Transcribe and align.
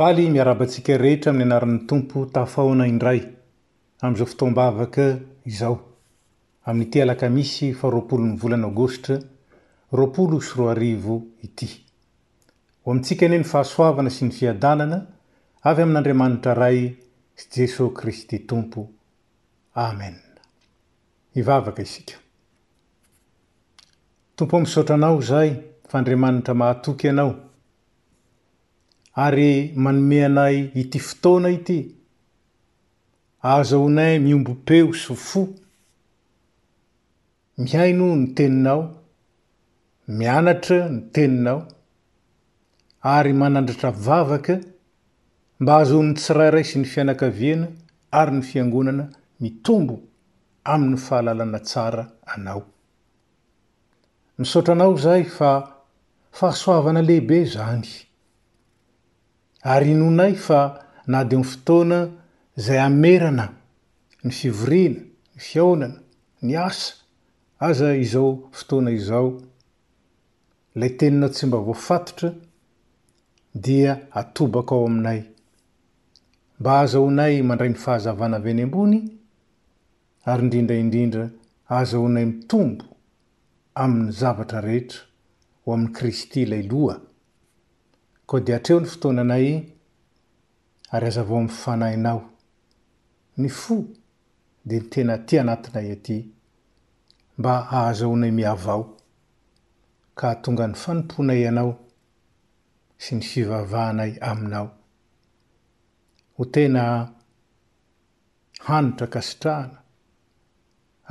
faly 0.00 0.30
miarabantsika 0.32 0.94
rehetra 0.96 1.28
amin'ny 1.30 1.50
anaran'ny 1.50 1.80
tompo 1.90 2.22
tafaona 2.34 2.84
indray 2.88 3.18
amn'izao 4.00 4.26
fotoam-bavaka 4.32 5.04
izao 5.52 5.74
amin'n'ity 6.70 7.02
alaka 7.04 7.28
misy 7.34 7.68
faaroapolo 7.80 8.24
ny 8.30 8.36
volany 8.42 8.64
agôsta 8.68 9.18
roapolo 9.98 10.38
sy 10.46 10.52
roa 10.58 10.70
arivo 10.72 11.16
ity 11.46 11.68
ho 12.82 12.94
amintsika 12.94 13.26
anie 13.28 13.42
ny 13.42 13.48
fahasoavana 13.52 14.14
sy 14.14 14.24
ny 14.24 14.32
fiadanana 14.38 15.00
avy 15.68 15.84
amin'n'andriamanitra 15.84 16.56
ray 16.62 16.80
sy 17.36 17.46
jesosy 17.58 17.92
kristy 18.00 18.40
tompo 18.54 18.86
amen 19.84 20.16
a 21.36 21.84
sk 21.84 22.16
tompomsotanao 24.36 25.20
zay 25.20 25.50
faandriamanitra 25.92 26.56
mahatoky 26.64 27.12
anao 27.12 27.32
ary 29.16 29.72
manome 29.76 30.18
anay 30.26 30.56
ity 30.80 30.98
fotoana 31.06 31.48
ity 31.58 31.78
azo 33.52 33.76
honay 33.84 34.14
miombopeo 34.24 34.88
sofo 35.04 35.40
mihaino 37.60 38.06
ny 38.20 38.26
teninao 38.36 38.80
mianatra 40.18 40.78
ny 40.94 41.00
teninao 41.14 41.60
ary 43.14 43.32
manandratra 43.40 43.90
vavaka 44.06 44.54
mba 45.60 45.72
azoho 45.80 46.02
'ny 46.06 46.14
tsirairay 46.18 46.64
sy 46.70 46.76
ny 46.80 46.86
fianakaviana 46.92 47.66
ary 48.18 48.32
ny 48.36 48.42
fiangonana 48.48 49.04
mitombo 49.42 49.94
amin'ny 50.72 50.98
fahalalana 51.06 51.58
tsara 51.68 52.04
anao 52.32 52.62
misaotra 54.38 54.72
anao 54.74 54.94
zay 55.04 55.22
fa 55.36 55.50
fahasoavana 56.38 57.00
lehibe 57.08 57.38
zany 57.54 57.90
ary 59.62 59.92
nonay 59.94 60.34
fa 60.34 60.80
na 61.12 61.24
dy 61.24 61.36
amin'y 61.36 61.44
fotoana 61.52 61.98
zay 62.64 62.78
amerana 62.90 63.44
ny 64.24 64.30
fivorina 64.38 65.00
ny 65.34 65.40
fiaonana 65.46 65.98
ny 66.46 66.54
asa 66.68 66.94
aza 67.66 67.96
izao 68.02 68.28
fotoana 68.56 68.90
izao 68.98 69.40
lay 70.78 70.90
tenina 70.98 71.28
tsy 71.28 71.46
mba 71.46 71.58
voafatotra 71.58 72.30
dia 73.54 73.92
atobaka 74.10 74.74
ao 74.74 74.86
aminay 74.86 75.20
mba 76.60 76.72
aza 76.80 76.98
honay 76.98 77.34
mandray 77.48 77.68
ny 77.72 77.76
fahazavana 77.84 78.36
avy 78.36 78.50
any 78.50 78.62
ambony 78.62 78.98
ary 80.24 80.42
indrindraindrindra 80.42 81.24
aza 81.78 81.96
honay 81.98 82.24
mitombo 82.24 82.84
amin'ny 83.82 84.12
zavatra 84.20 84.60
rehetra 84.60 85.00
ho 85.64 85.68
amin'ny 85.74 85.92
kristy 85.96 86.42
ilay 86.42 86.64
aloha 86.68 86.96
koa 88.30 88.40
de 88.46 88.52
atreo 88.54 88.80
ny 88.80 88.86
fotoana 88.88 89.22
anay 89.26 89.46
ary 90.94 91.06
azavao 91.08 91.38
amy 91.40 91.52
fanainao 91.62 92.20
ny 93.40 93.48
fo 93.60 93.74
de 94.68 94.76
ny 94.80 94.86
tena 94.92 95.14
ty 95.26 95.34
anatinay 95.42 95.88
aty 95.96 96.16
mba 97.38 97.52
ahazo 97.74 98.04
honay 98.10 98.32
mihav 98.38 98.64
ao 98.74 98.82
ka 100.18 100.28
tonga 100.42 100.64
ny 100.70 100.76
fanimponay 100.82 101.42
anao 101.50 101.72
sy 103.02 103.12
ny 103.16 103.22
fivavahanay 103.30 104.12
aminao 104.28 104.68
ho 106.36 106.42
tena 106.54 106.82
hanotra 108.66 109.06
kasitrahana 109.14 109.78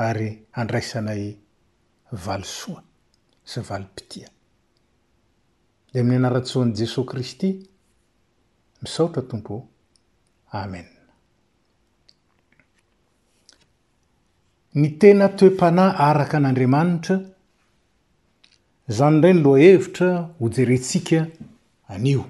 ary 0.07 0.29
andraisanay 0.59 1.23
valisoa 2.25 2.81
sy 3.51 3.59
valimpitia 3.67 4.29
de 5.91 5.99
amin'ny 5.99 6.17
anara-tsoany 6.19 6.73
jesosy 6.79 7.07
kristy 7.09 7.49
misaotra 8.83 9.21
tompo 9.29 9.55
amen 10.61 10.87
ny 14.79 14.89
tena 15.01 15.29
toepanah 15.37 15.91
araka 16.07 16.37
an'andriamanitra 16.39 17.15
zany 18.97 19.17
ray 19.23 19.33
ny 19.37 19.41
loha 19.45 19.63
hevitra 19.65 20.09
hojerentsika 20.41 21.21
anio 21.95 22.23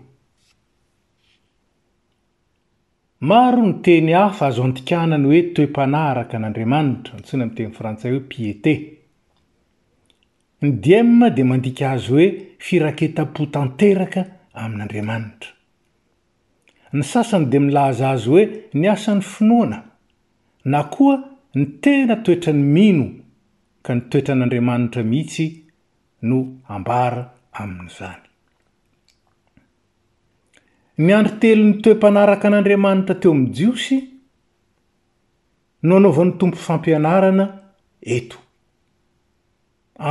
maro 3.30 3.62
ny 3.70 3.74
teny 3.86 4.14
hafa 4.22 4.46
azo 4.48 4.64
antikahnany 4.70 5.26
hoe 5.30 5.42
toe-panah 5.56 6.06
araka 6.12 6.34
an'andriamanitra 6.40 7.12
anytsina 7.16 7.44
ami'ny 7.44 7.58
teny 7.58 7.72
frantsay 7.80 8.12
hoe 8.14 8.24
piete 8.32 8.74
ny 10.62 10.72
diemme 10.84 11.28
di 11.36 11.44
mandika 11.50 11.92
azy 11.98 12.08
hoe 12.16 12.30
firaketa-po 12.68 13.46
tanteraka 13.54 14.24
amin'n'andriamanitra 14.62 15.52
ny 16.98 17.04
sasany 17.12 17.46
de 17.54 17.60
milaza 17.66 18.10
azy 18.16 18.28
hoe 18.32 18.44
ny 18.80 18.86
asan'ny 18.96 19.24
finoana 19.32 19.80
na 20.72 20.80
koa 20.94 21.16
ny 21.60 21.66
tena 21.84 22.16
toetrany 22.26 22.62
mino 22.76 23.06
ka 23.86 23.96
ny 23.96 24.02
toetran'andriamanitra 24.12 25.02
mihitsy 25.08 25.48
no 26.28 26.38
ambara 26.76 27.24
amin'izany 27.62 28.24
ny 31.04 31.12
andro 31.18 31.38
telo 31.42 31.64
ny 31.70 31.76
toempanaraka 31.84 32.46
an'andriamanitra 32.52 33.20
teo 33.22 33.32
amn'ny 33.36 33.54
jiosy 33.58 33.98
no 35.88 35.96
anaovan'ny 35.98 36.34
tompo 36.42 36.60
fampianarana 36.68 37.46
eto 38.18 38.38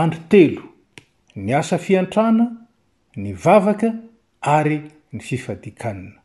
andro 0.02 0.20
telo 0.32 0.62
ny 1.46 1.54
asa 1.58 1.78
fiantrana 1.78 2.46
ny 3.16 3.32
vavaka 3.44 3.88
ary 4.56 4.78
ny 5.12 5.20
fifadikanina 5.28 6.18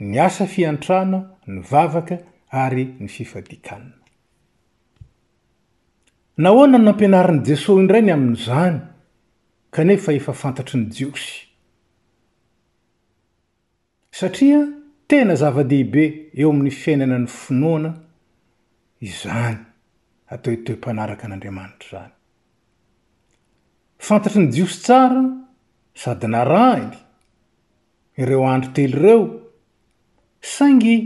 ny 0.00 0.20
asa 0.26 0.46
fiantrana 0.54 1.18
ny 1.46 1.58
vavaka 1.60 2.16
ary 2.50 2.84
ny 3.02 3.08
fifadikanina 3.16 3.98
na 6.42 6.48
hoana 6.54 6.78
no 6.78 6.90
ampianaran' 6.94 7.42
jesosy 7.48 7.80
indray 7.82 8.02
ny 8.06 8.12
amin'n'izany 8.16 8.78
kanefa 9.76 10.10
efa 10.20 10.32
fantatry 10.42 10.76
ny 10.80 10.86
jiosy 10.96 11.34
satria 14.18 14.60
tena 15.10 15.34
zavadehibe 15.42 16.04
eo 16.40 16.50
amin'ny 16.54 16.70
fiainana 16.82 17.18
ny 17.18 17.26
finoana 17.26 17.90
izany 19.00 19.58
atoe 20.34 20.56
toe 20.64 20.76
mpanaraka 20.78 21.24
an'andriamanitra 21.26 21.98
zany 22.02 22.14
fantatry 23.98 24.42
ny 24.42 24.52
jiosy 24.52 24.82
tsara 24.82 25.22
sady 25.94 26.26
na 26.28 26.44
rahny 26.44 26.96
ireo 28.22 28.42
andro 28.52 28.70
telo 28.74 28.96
ireo 28.98 29.22
saingy 30.40 30.96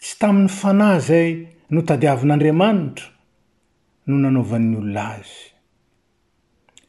tsy 0.00 0.14
tamin'ny 0.20 0.50
fanay 0.60 0.96
zay 1.08 1.30
no 1.70 1.80
tadiavin'andriamanitra 1.88 3.06
no 4.06 4.14
nanaovan'ny 4.22 4.74
olona 4.80 5.02
azy 5.18 5.38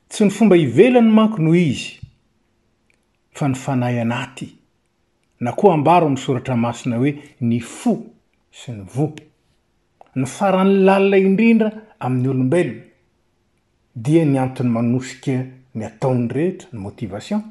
tsy 0.10 0.24
ny 0.26 0.30
fomba 0.38 0.56
hivelany 0.60 1.10
maki 1.18 1.42
noho 1.42 1.56
izy 1.56 1.92
fa 3.38 3.46
ny 3.48 3.56
fanay 3.66 3.96
anaty 4.04 4.48
na 5.44 5.52
koa 5.58 5.74
ambaro 5.74 6.06
ami'ysoratra 6.08 6.56
masina 6.56 6.96
hoe 7.02 7.12
ny 7.48 7.60
fo 7.78 7.92
sy 8.58 8.72
ny 8.72 8.82
vopo 8.96 9.24
ny 10.16 10.26
farany 10.36 10.74
lalina 10.88 11.18
indrindra 11.28 11.70
amin'ny 12.00 12.28
olombelona 12.34 12.93
dny 13.96 14.38
antony 14.40 14.70
manosika 14.70 15.32
ny 15.78 15.86
ataon'ny 15.86 16.28
rehetra 16.34 16.70
ny 16.74 16.80
môtivation 16.82 17.42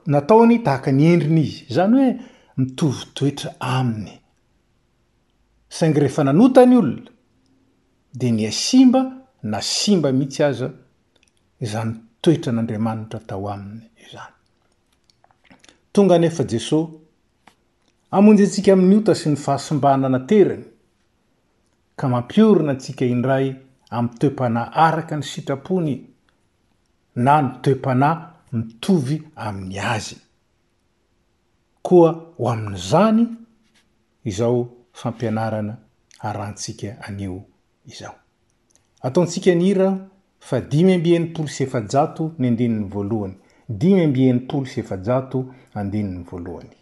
nataony 0.07 0.57
tahaka 0.63 0.91
ny 0.95 1.03
endriny 1.15 1.43
izy 1.43 1.63
zany 1.75 1.97
hoe 1.99 2.11
mitovy 2.61 3.05
toetra 3.15 3.51
aminy 3.61 4.11
sangy 5.77 5.99
rehefa 6.03 6.23
nanotany 6.25 6.77
olona 6.81 7.11
de 8.19 8.31
ny 8.33 8.45
asimba 8.51 9.01
na 9.51 9.59
simba 9.61 10.09
mihitsy 10.17 10.41
aza 10.49 10.69
zany 11.73 11.93
toetra 12.23 12.51
n'andriamanitra 12.53 13.19
tao 13.29 13.47
aminy 13.55 13.85
zany 14.13 14.33
tonga 15.93 16.17
nefa 16.23 16.43
jesosy 16.51 16.93
amonjy 18.17 18.43
atsika 18.47 18.71
amin'ny 18.75 18.97
ota 19.01 19.15
sy 19.21 19.27
ny 19.33 19.37
fahasombanana 19.45 20.21
teriny 20.29 20.65
ka 21.99 22.05
mampiorona 22.13 22.73
atsika 22.77 23.05
indray 23.15 23.47
amin'y 23.97 24.19
toepanay 24.21 24.69
araka 24.87 25.15
ny 25.19 25.23
sitrapony 25.33 25.95
na 27.25 27.33
ny 27.43 27.47
toepanahy 27.63 28.21
mitovy 28.57 29.17
amin'ny 29.47 29.79
azy 29.97 30.17
koa 31.83 32.11
ho 32.39 32.49
amin'izany 32.49 33.27
izao 34.25 34.67
fampianarana 35.03 35.75
arantsika 36.29 36.89
anio 37.09 37.41
izao 37.87 38.15
ataontsika 39.07 39.53
n 39.55 39.63
ira 39.71 39.89
fa 40.49 40.57
dimy 40.71 40.93
ambiany 40.95 41.27
polo 41.35 41.49
sefajato 41.57 42.25
ny 42.39 42.47
andininy 42.51 42.85
voalohany 42.93 43.35
dimy 43.81 44.01
ambiany 44.09 44.41
polo 44.49 44.65
sy 44.73 44.81
efajato 44.85 45.39
andeniny 45.81 46.23
voalohany 46.31 46.73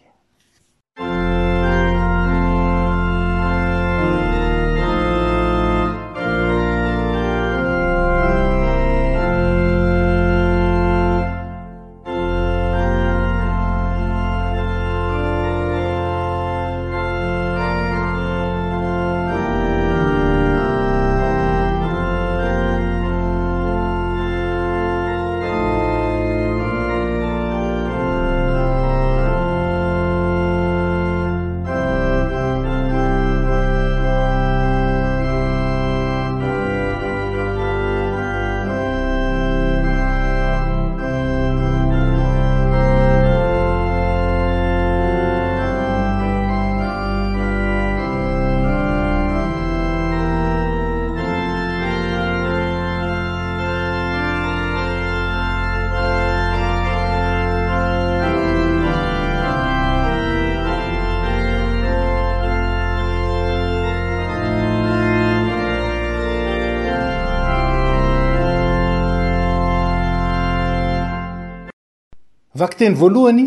vaky 72.59 72.75
teny 72.79 72.95
voalohany 73.01 73.45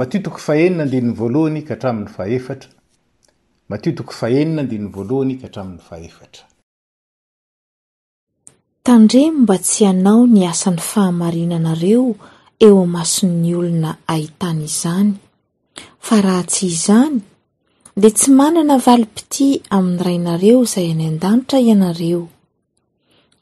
matiotoko 0.00 0.38
fahenina 0.46 0.82
andininy 0.86 1.12
voalohany 1.20 1.60
ka 1.68 1.74
hataminy 1.76 2.08
fahefatra 2.16 2.70
matiotoko 3.70 4.12
fahenina 4.20 4.60
andininy 4.64 4.88
voalohany 4.96 5.34
ka 5.40 5.44
hatramin'ny 5.48 5.80
fahefatra 5.88 6.42
tandremo 8.86 9.38
mba 9.42 9.56
tsy 9.66 9.82
anao 9.90 10.22
ny 10.34 10.42
asan'ny 10.52 10.80
fahamarinanareo 10.90 12.04
eo 12.66 12.76
am 12.86 12.94
ason'ny 13.04 13.50
olona 13.60 13.90
ahitany 14.14 14.62
izany 14.72 15.10
fa 16.06 16.16
raha 16.26 16.44
tsy 16.52 16.66
izany 16.76 17.16
dia 18.00 18.10
tsy 18.18 18.28
manana 18.40 18.74
valipity 18.86 19.48
amin'nyrainareo 19.74 20.58
izay 20.66 20.86
any 20.94 21.04
an-danitra 21.10 21.58
ianareo 21.68 22.22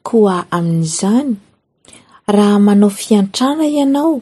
koa 0.07 0.37
amin'izany 0.57 1.29
raha 2.35 2.57
manao 2.67 2.91
fiantrana 3.01 3.65
ianao 3.77 4.13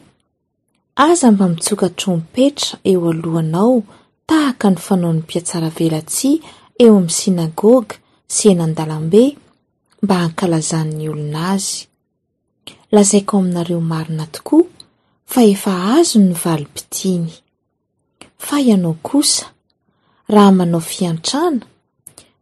aza 0.96 1.26
mba 1.32 1.46
mitsoka 1.48 1.86
trompetra 1.98 2.78
eo 2.90 3.02
alohanao 3.14 3.74
tahaka 4.28 4.66
ny 4.72 4.78
fanao 4.86 5.12
n'ny 5.12 5.20
mpiatsara 5.24 5.68
velatsia 5.78 6.38
eo 6.84 6.94
amin'ny 6.98 7.10
synagôga 7.18 7.94
sy 8.34 8.44
enandalambe 8.52 9.22
mba 10.02 10.14
hankalazan'ny 10.22 11.02
olonazy 11.12 11.72
lazaiko 12.94 13.32
aminareo 13.40 13.80
marina 13.92 14.24
tokoa 14.34 14.66
fa 15.32 15.40
efa 15.52 15.72
azo 15.96 16.18
ny 16.26 16.32
valimpitiny 16.42 17.26
fa 18.46 18.56
ianao 18.68 18.94
kosa 19.08 19.44
raha 20.34 20.52
manao 20.58 20.80
fiantrana 20.90 21.64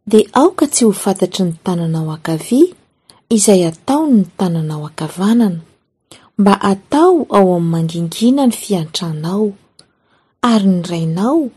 dia 0.09 0.27
aoka 0.39 0.65
tsy 0.73 0.83
ho 0.87 0.93
fantatry 1.03 1.41
ny 1.45 1.51
tananao 1.65 2.09
akavya 2.17 2.61
izay 3.35 3.61
ataony 3.71 4.11
ny 4.21 4.25
tananao 4.37 4.83
akavanana 4.89 5.59
mba 6.37 6.61
atao 6.61 7.25
ao 7.29 7.53
amin'ny 7.55 7.69
mangingina 7.71 8.45
ny 8.47 8.51
fiantranao 8.51 9.53
ary 10.41 10.65
ny 10.65 10.81
rainao 10.87 11.49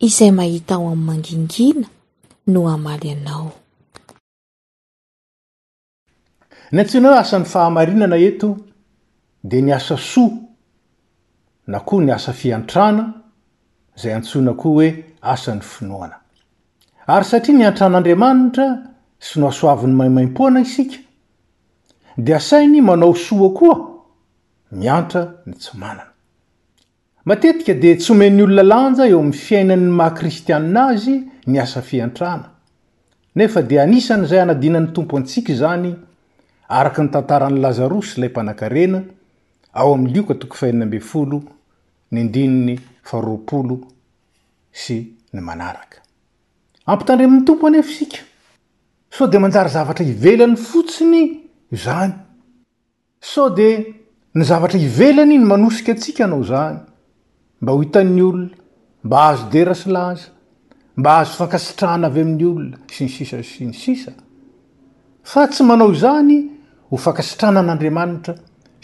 izay 0.00 0.30
mahita 0.30 0.74
ao 0.74 0.88
ami'ny 0.88 1.04
mangingina 1.06 1.86
no 2.46 2.60
amaly 2.68 3.10
anao 3.12 3.52
ny 6.72 6.80
antsona 6.80 7.08
hoe 7.08 7.20
asan'ny 7.22 7.44
fahamarinana 7.52 8.16
eto 8.28 8.56
dia 9.44 9.60
ny 9.62 9.72
asa 9.74 9.96
soa 9.96 10.30
na 11.66 11.78
koha 11.80 12.04
ny 12.04 12.12
asa 12.12 12.32
fiantrana 12.32 13.04
izay 13.96 14.14
antsoina 14.16 14.52
koa 14.60 14.72
hoe 14.74 14.88
asany 15.32 15.60
finoana 15.62 16.16
ary 17.06 17.24
satria 17.30 17.56
ny 17.58 17.64
antran'andriamanitra 17.68 18.66
sy 19.26 19.40
no 19.40 19.48
asoavi'ny 19.48 19.94
maimaim-poana 19.98 20.60
isika 20.60 20.98
dea 22.16 22.36
asainy 22.36 22.80
manao 22.84 23.14
soakoa 23.14 23.87
miantra 24.72 25.32
ny 25.46 25.54
tsomanana 25.54 26.04
matetika 27.24 27.74
de 27.74 27.96
tsomen'ny 27.96 28.42
olona 28.42 28.62
lanja 28.68 29.06
eo 29.08 29.18
amin'ny 29.20 29.36
fiainan'ny 29.44 29.90
mahakristianna 29.98 30.82
azy 30.92 31.16
ny 31.46 31.56
asa 31.60 31.80
fiantrana 31.82 32.48
nefa 33.36 33.62
de 33.70 33.78
anisany 33.80 34.22
izay 34.24 34.40
anadinan'ny 34.40 34.92
tompo 34.92 35.16
antsika 35.16 35.52
zany 35.54 35.92
araky 36.68 37.00
ny 37.02 37.08
tantaran'ny 37.14 37.60
lazarosy 37.64 38.20
lay 38.20 38.28
mpanankarena 38.30 39.00
ao 39.78 39.94
amin'y 39.94 40.12
lioka 40.14 40.34
toko 40.40 40.54
fainina 40.60 40.84
ambe 40.86 40.98
folo 41.10 41.38
ny 42.12 42.20
ndininy 42.24 42.74
faroapolo 43.08 43.76
sy 44.82 44.96
ny 45.34 45.40
manaraka 45.48 45.96
ampitandreamin'ny 46.90 47.44
tompo 47.46 47.64
anyfa 47.66 47.92
sika 47.98 48.20
so 49.16 49.26
de 49.26 49.36
manjara 49.38 49.68
zavatra 49.74 50.04
hivelany 50.08 50.56
fotsiny 50.56 51.22
zany 51.84 52.12
so 53.30 53.44
de 53.58 53.68
ny 54.38 54.44
zavatra 54.44 54.78
hivelany 54.78 55.38
ny 55.38 55.44
manosika 55.50 55.92
atsika 55.92 56.22
anao 56.28 56.44
zany 56.50 56.78
mba 57.60 57.72
ho 57.72 57.78
hitan'ny 57.82 58.22
olona 58.22 58.54
mba 59.06 59.18
azo 59.28 59.46
dera 59.52 59.74
sy 59.74 59.88
laza 59.94 60.28
mba 60.96 61.10
azo 61.20 61.32
fankasitrahna 61.40 62.06
avy 62.10 62.20
amin'ny 62.22 62.44
olona 62.50 62.76
si 62.94 63.04
ny 63.04 63.10
sisa 63.14 63.42
si 63.42 63.66
ny 63.66 63.74
sisa 63.82 64.12
fa 65.30 65.42
tsy 65.50 65.62
manao 65.68 65.90
zany 66.02 66.36
ho 66.90 66.96
fankasitranan'andriamanitra 67.04 68.34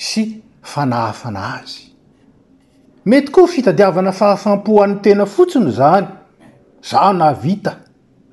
sy 0.08 0.22
fanahafana 0.72 1.42
azy 1.58 1.82
mety 3.10 3.30
koa 3.34 3.48
fitadiavana 3.54 4.12
fahafampohan'ny 4.18 4.98
tena 5.06 5.24
fotsiny 5.34 5.70
zany 5.80 6.08
zaho 6.88 7.12
na 7.20 7.28
vita 7.44 7.72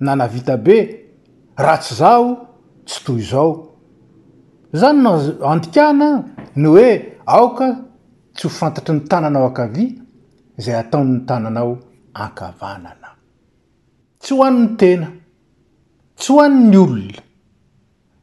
na 0.06 0.16
na 0.16 0.26
vita 0.34 0.58
be 0.66 0.78
ra 1.66 1.76
tsy 1.82 1.94
zaho 2.02 2.30
tsy 2.88 3.00
toy 3.06 3.22
zao 3.32 3.52
zany 4.80 5.00
na 5.06 5.12
andikana 5.52 6.10
ny 6.56 6.68
hoe 6.68 7.18
aoka 7.26 7.78
tsy 8.34 8.48
ho 8.48 8.50
fantatry 8.50 8.94
ny 8.96 9.08
tànanao 9.08 9.48
akavya 9.48 9.88
zay 10.58 10.76
ataon'ny 10.76 11.26
tananao 11.26 11.78
ankavanana 12.14 13.10
tsy 14.20 14.34
ho 14.36 14.44
an'ny 14.44 14.68
tena 14.78 15.08
tsy 16.18 16.34
ho 16.34 16.42
ann'ny 16.42 16.78
olona 16.78 17.14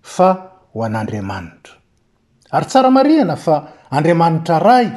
fa 0.03 0.29
ho 0.75 0.83
an'andriamanitra 0.85 1.75
ary 2.51 2.67
tsara 2.67 2.91
marihana 2.91 3.37
fa 3.37 3.55
andriamanitra 3.91 4.59
ray 4.59 4.89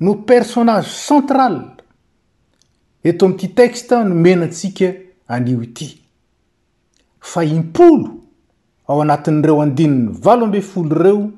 no 0.00 0.14
personage 0.14 0.86
centrale 1.06 1.64
eto 3.02 3.26
am'ty 3.26 3.48
texta 3.48 4.04
nomenatsika 4.04 4.88
anio 5.28 5.62
ity 5.62 5.88
fa 7.20 7.42
impolo 7.44 8.10
ao 8.88 9.00
anatin'ireo 9.02 9.62
andininy 9.62 10.08
valo 10.22 10.44
ambefolo 10.44 10.94
reo 11.02 11.32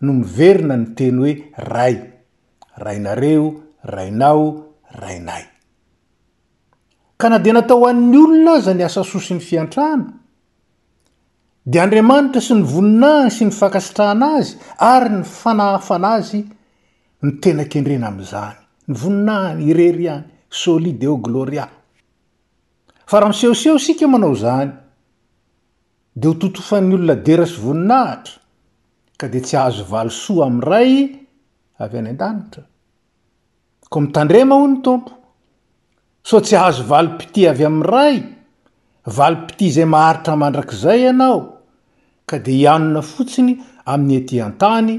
noomiverina 0.00 0.76
ny 0.76 0.86
teny 0.98 1.18
hoe 1.20 1.32
ray 1.72 1.94
rainareo 2.84 3.48
rainao 3.94 4.44
rainay 5.00 5.44
ka 7.16 7.28
na 7.30 7.38
de 7.38 7.50
natao 7.52 7.80
oan'ny 7.84 8.16
olona 8.24 8.52
aza 8.60 8.74
ny 8.74 8.84
asa 8.84 9.02
sosi 9.04 9.34
ny 9.34 9.40
fiantrana 9.48 10.04
de 11.70 11.78
andriamanitra 11.84 12.40
sy 12.40 12.54
ny 12.54 12.62
voninahany 12.72 13.32
sy 13.36 13.44
ny 13.46 13.52
fakasitrahana 13.60 14.28
azy 14.38 14.52
ary 14.92 15.08
ny 15.16 15.24
fanahafa 15.40 15.94
ana 15.98 16.10
azy 16.20 16.40
ny 17.24 17.30
tena 17.42 17.64
kendrena 17.72 18.06
am'zany 18.12 18.56
ny 18.90 18.94
voninahany 19.02 19.60
irery 19.70 20.04
iany 20.08 20.24
solideo 20.62 21.16
gloria 21.26 21.64
fa 23.08 23.16
raha 23.20 23.30
misehoseho 23.32 23.78
sika 23.80 24.06
manao 24.08 24.34
zany 24.44 24.70
de 26.18 26.28
ho 26.28 26.34
totofan'ny 26.40 26.94
olona 26.96 27.16
dera 27.26 27.46
sy 27.48 27.56
voninahitra 27.64 28.44
ka 29.16 29.26
de 29.28 29.40
tsy 29.40 29.56
ahazo 29.56 29.84
valosoa 29.90 30.46
am 30.46 30.60
ray 30.70 30.92
avy 31.82 31.98
any 32.00 32.08
an-danitra 32.14 32.62
ko 33.92 33.96
mitandrema 34.04 34.54
ho 34.60 34.66
ny 34.66 34.78
tompo 34.84 35.12
so 36.28 36.36
tsy 36.44 36.54
ahazo 36.56 36.82
valo 36.90 37.16
piti 37.18 37.46
avy 37.50 37.64
am 37.64 37.80
ray 37.92 38.16
valo 39.16 39.36
piti 39.48 39.66
zay 39.74 39.86
maharitra 39.94 40.34
mandrak'izay 40.42 40.98
ianao 41.06 41.38
ka 42.28 42.36
de 42.44 42.52
hianona 42.60 43.00
fotsiny 43.12 43.52
amin'ny 43.92 44.16
ety 44.20 44.36
an-tany 44.46 44.90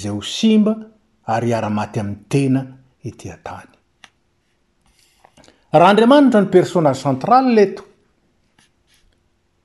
zay 0.00 0.10
ho 0.14 0.20
simba 0.36 0.72
ary 1.34 1.48
iara-maty 1.52 1.98
ami'ny 2.02 2.20
tena 2.32 2.60
ety 3.08 3.26
an-tany 3.34 3.70
raha 5.78 5.90
andriamanitra 5.92 6.40
ny 6.44 6.48
personay 6.56 6.96
centraly 7.04 7.52
leto 7.58 7.82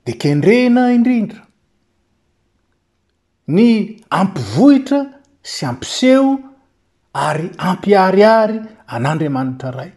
de 0.04 0.12
kendrena 0.22 0.82
indrindra 0.96 1.42
ny 3.48 3.98
ampivohitra 4.10 5.06
sy 5.42 5.64
ampiseho 5.66 6.38
ary 7.14 7.48
ampiariary 7.58 8.60
an'andriamanitra 8.86 9.70
ray 9.74 9.90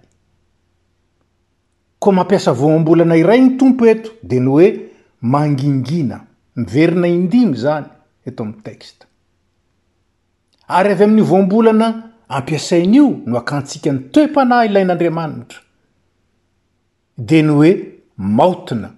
ko 2.00 2.12
mampiasa 2.12 2.52
voambolana 2.58 3.16
iray 3.18 3.40
ny 3.42 3.58
tompo 3.58 3.86
eto 3.86 4.10
de 4.24 4.40
ny 4.40 4.48
oe 4.48 4.68
mangingina 5.22 6.26
miverina 6.56 7.08
indimy 7.08 7.56
zany 7.56 7.86
eto 8.26 8.44
amin'ny 8.44 8.62
texte 8.66 9.06
ary 10.68 10.92
avy 10.92 11.04
amin'ny 11.04 11.22
voambolana 11.22 11.88
ampiasain'io 12.28 13.06
no 13.26 13.38
akatsika 13.38 13.92
ny 13.94 14.00
toe-panah 14.12 14.66
ilayin'andriamanitra 14.66 15.60
de 17.18 17.42
ny 17.44 17.50
oe 17.50 17.72
maotina 18.18 18.90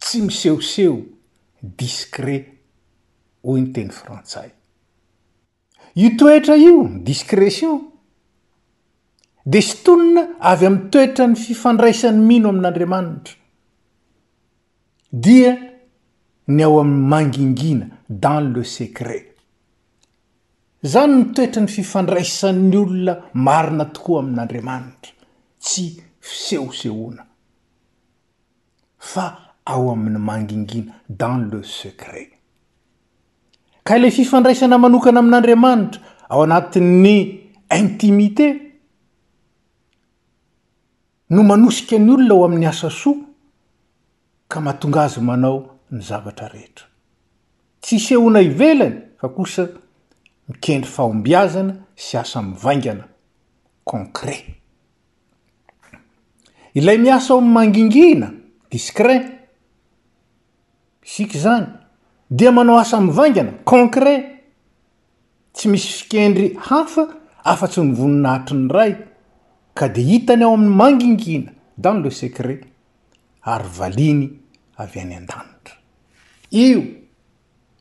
tsy 0.00 0.22
misehoseho 0.26 0.98
diskret 1.62 2.50
y 3.44 3.60
ny 3.60 3.66
teny 3.76 3.90
frantsay 3.92 4.48
i 6.00 6.10
toetra 6.16 6.54
io 6.56 6.76
discrétion 7.08 7.76
de 9.44 9.60
sytonona 9.60 10.22
avy 10.52 10.66
amin'ny 10.66 10.88
toetra 10.94 11.26
ny 11.28 11.36
fifandraisan'ny 11.36 12.22
mino 12.30 12.48
amin'andriamanitra 12.48 13.36
dia 15.26 15.52
ny 16.56 16.62
ao 16.66 16.80
amin'ny 16.80 17.08
mangingina 17.14 17.86
dans 18.08 18.48
le 18.56 18.64
secret 18.64 19.28
zany 20.94 21.16
ny 21.20 21.24
toetra 21.36 21.62
ny 21.62 21.68
fifandraisan'ny 21.76 22.76
olona 22.82 23.18
marina 23.48 23.84
tokoa 23.94 24.22
amin'andriamanitra 24.24 25.12
tsy 25.60 25.86
fisehosehoana 26.20 27.26
fa 29.12 29.26
ao 29.64 29.90
amin'ny 29.92 30.18
mangingina 30.30 30.94
dans 31.08 31.50
le 31.52 31.62
secret 31.62 32.33
ka 33.84 33.96
ilay 33.98 34.10
fifandraisana 34.10 34.78
manokana 34.78 35.18
amin'n'andriamanitra 35.20 36.00
ao 36.30 36.42
anatin'ny 36.42 37.16
intimité 37.78 38.46
no 41.30 41.42
manosika 41.42 41.96
any 41.96 42.10
olona 42.10 42.34
ho 42.34 42.44
amin'ny 42.44 42.66
asa 42.66 42.90
so 42.90 43.10
ka 44.48 44.60
mahatonga 44.60 45.00
azy 45.02 45.20
manao 45.20 45.56
ny 45.92 46.00
zavatra 46.08 46.48
rehetra 46.48 46.86
tsisehoana 47.80 48.40
ivelany 48.40 48.96
fa 49.20 49.28
kosa 49.28 49.64
mikendry 50.48 50.90
fahombiazana 50.90 51.74
sy 52.04 52.16
asamivaingana 52.16 53.04
concret 53.84 54.44
ilay 56.74 56.98
miasa 56.98 57.34
ao 57.34 57.40
my 57.40 57.48
mangingina 57.52 58.32
discret 58.70 59.24
isika 61.06 61.38
zany 61.38 61.83
dia 62.30 62.50
manao 62.52 62.78
asamivaingana 62.78 63.52
concret 63.64 64.44
tsy 65.52 65.68
misy 65.68 65.88
fikendry 65.98 66.56
hafa 66.56 67.04
afatsy 67.44 67.80
ny 67.80 67.92
voninahatriny 67.94 68.68
ray 68.72 68.96
ka 69.74 69.88
de 69.88 70.00
hitany 70.02 70.42
ao 70.42 70.54
amin'ny 70.54 70.70
mangingina 70.78 71.52
dany 71.78 72.02
le 72.02 72.10
secret 72.10 72.62
ary 73.52 73.68
valiany 73.78 74.28
avy 74.80 75.00
any 75.00 75.14
an-danitra 75.14 75.74
io 76.50 76.80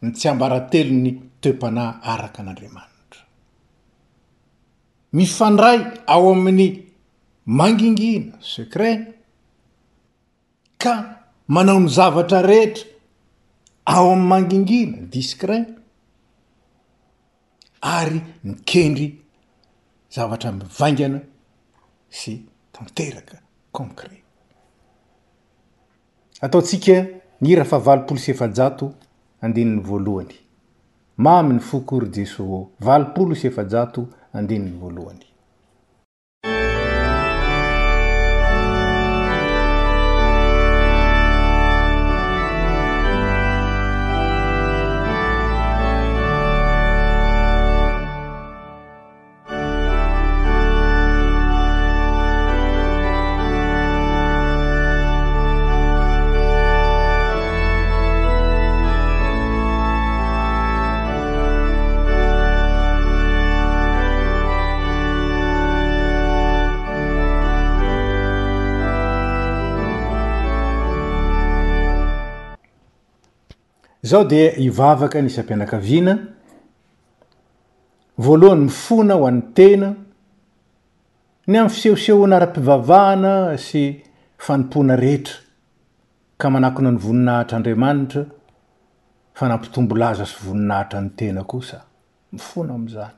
ny 0.02 0.12
tsy 0.12 0.28
ambarantelo 0.30 0.92
ny 0.94 1.12
toepana 1.42 2.00
araka 2.02 2.42
an'andriamanitra 2.42 3.22
mifandray 5.14 5.80
ao 6.08 6.32
amin'ny 6.32 6.68
mangingina 7.46 8.34
secret 8.42 9.00
ka 10.78 10.94
manao 11.48 11.80
ny 11.80 11.88
zavatra 11.88 12.42
rehetra 12.42 12.93
ao 13.86 14.12
am'y 14.14 14.26
mangingina 14.28 14.98
discret 15.02 15.68
ary 17.82 18.22
mikendry 18.44 19.08
zavatra 20.16 20.52
mivaingana 20.52 21.20
sy 22.18 22.32
tanteraka 22.74 23.36
concret 23.78 24.24
ataotsika 26.46 26.96
yira 27.46 27.64
fa 27.72 27.78
valopolo 27.86 28.20
sefajato 28.26 28.86
andininy 29.44 29.82
voalohany 29.88 30.36
mami'ny 31.26 31.60
fokory 31.70 32.08
jesoy 32.16 32.64
valopolo 32.86 33.34
sy 33.40 33.48
efajato 33.52 34.02
andeniny 34.38 34.78
voalohany 34.82 35.24
zao 74.14 74.24
de 74.34 74.44
ivavaka 74.58 75.18
nyisam-pianakaviana 75.22 76.14
voalohany 78.24 78.62
mifona 78.68 79.14
ho 79.20 79.24
an'ny 79.30 79.42
tena 79.58 79.90
ny 81.50 81.56
am'y 81.60 81.70
fiseoseho 81.74 82.22
anara-pivavahana 82.28 83.34
sy 83.66 83.84
fanompoana 84.44 84.96
rehetra 85.04 85.38
ka 86.40 86.48
manakona 86.54 86.90
ny 86.94 87.00
voninahitra 87.04 87.56
andriamanitra 87.60 88.24
fa 89.38 89.44
nampitombo 89.50 89.94
laza 90.02 90.26
sy 90.32 90.38
voninahitra 90.46 90.98
ny 91.06 91.10
tena 91.18 91.42
kosa 91.52 91.80
mifona 92.34 92.72
am'izany 92.78 93.16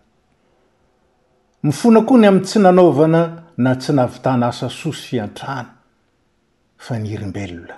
mifona 1.65 1.99
koa 2.07 2.19
ny 2.21 2.27
am'y 2.29 2.41
tsy 2.47 2.57
nanaovana 2.63 3.21
na 3.63 3.71
tsy 3.81 3.91
navitana 3.97 4.45
asa 4.51 4.67
sosy 4.79 5.03
fiantrana 5.17 5.73
fa 6.85 6.93
ny 7.01 7.07
hirimbelona 7.11 7.75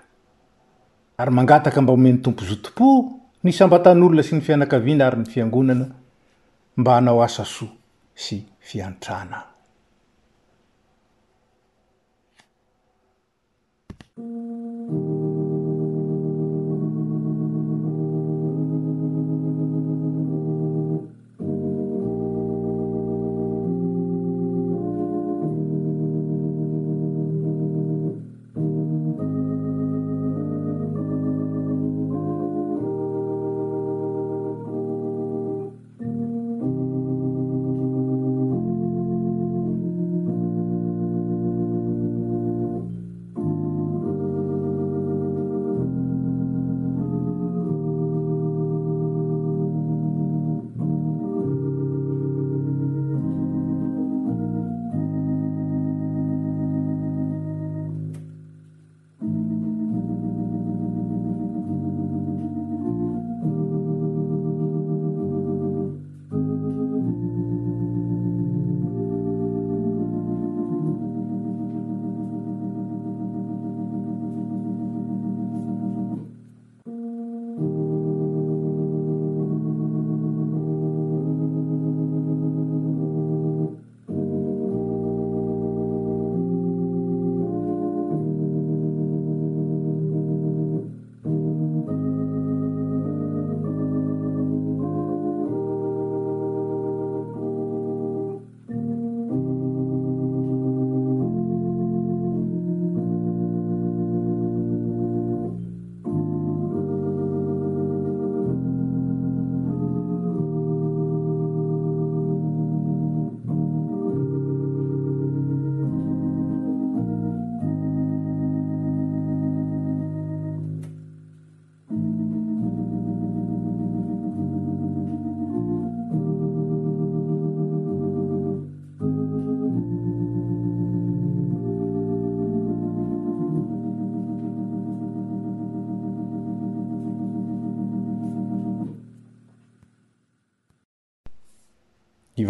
ary 1.21 1.31
mangataka 1.33 1.81
mba 1.81 1.91
homeny 1.93 2.17
tompo 2.23 2.43
zotopo 2.49 2.87
ny 3.43 3.49
sambatan'olona 3.57 4.21
sy 4.27 4.35
ny 4.37 4.41
fianakaviana 4.45 5.05
ary 5.05 5.17
ny 5.19 5.31
fiangonana 5.33 5.85
mba 6.77 6.91
hanao 6.95 7.19
asa 7.25 7.45
soa 7.45 7.77
sy 8.13 8.37
fiantrana 8.67 9.37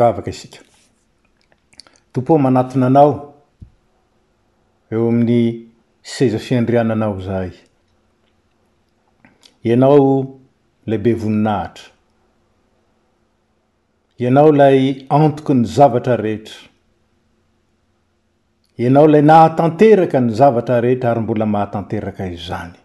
avaka 0.06 0.30
isika 0.30 0.60
topoo 2.13 2.38
manatina 2.38 2.88
anao 2.88 3.34
eo 4.92 5.08
amin'ny 5.10 5.68
seza 6.01 6.39
fiandriananao 6.39 7.20
zahay 7.22 7.51
ianao 9.63 10.36
lay 10.88 10.98
be 11.04 11.13
voninahatra 11.13 11.86
ianao 14.20 14.51
lay 14.51 15.05
antoky 15.10 15.53
ny 15.53 15.66
zavatra 15.75 16.16
rehetra 16.16 16.60
ianao 18.77 19.07
lay 19.07 19.22
nahatanteraka 19.29 20.20
ny 20.22 20.31
zavatra 20.40 20.81
rehetra 20.81 21.12
ary 21.12 21.22
mbola 21.22 21.46
mahatanteraka 21.46 22.25
i 22.27 22.36
zany 22.36 22.75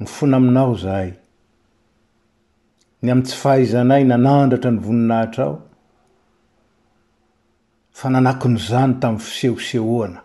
mifona 0.00 0.36
aminao 0.36 0.74
zahay 0.74 1.12
ny 3.02 3.08
am 3.14 3.22
tsy 3.22 3.36
fahaizanay 3.40 4.02
nanandratra 4.10 4.70
ny 4.74 4.78
voninahitra 4.84 5.44
aho 5.46 5.56
fa 7.98 8.06
nanakin' 8.12 8.56
zany 8.68 8.92
tam 9.02 9.14
fisehosehoana 9.22 10.20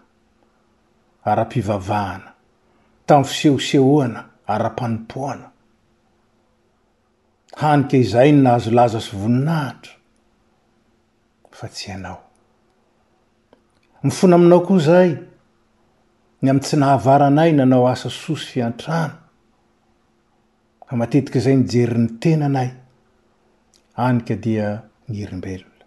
ara-pivavahana 1.32 2.30
tamy 3.08 3.26
fisehosehoana 3.30 4.20
ara-panimpoana 4.56 5.48
hanike 7.62 7.96
izay 8.04 8.32
ny 8.36 8.40
nahazolaza 8.44 9.00
sy 9.08 9.14
voninahitra 9.22 9.94
fa 11.58 11.68
tsy 11.74 11.88
anao 11.96 12.20
mifona 14.04 14.36
aminao 14.36 14.62
ko 14.68 14.76
zay 14.88 15.10
ny 16.42 16.48
am 16.50 16.60
tsy 16.64 16.76
nahavaranay 16.82 17.52
nanao 17.58 17.86
asa 17.94 18.10
sosy 18.10 18.46
fiantrano 18.54 19.16
matetiky 20.98 21.40
zay 21.40 21.56
nijery 21.58 21.98
ny 22.00 22.08
tena 22.20 22.46
anay 22.46 22.70
anika 23.96 24.36
dia 24.36 24.82
ni 25.08 25.18
hirimbelona 25.18 25.86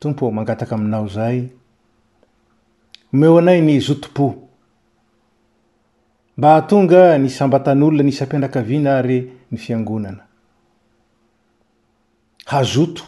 tompo 0.00 0.30
mangataka 0.30 0.74
aminao 0.74 1.06
zay 1.08 1.48
omeo 3.12 3.38
anay 3.38 3.60
ny 3.62 3.80
zotopo 3.80 4.48
mba 6.36 6.54
hatonga 6.54 7.18
ny 7.18 7.28
sambatan'olona 7.28 8.02
nisampiandrakaviana 8.02 8.96
ary 8.98 9.32
ny 9.50 9.58
fiangonana 9.58 10.24
hazoto 12.46 13.04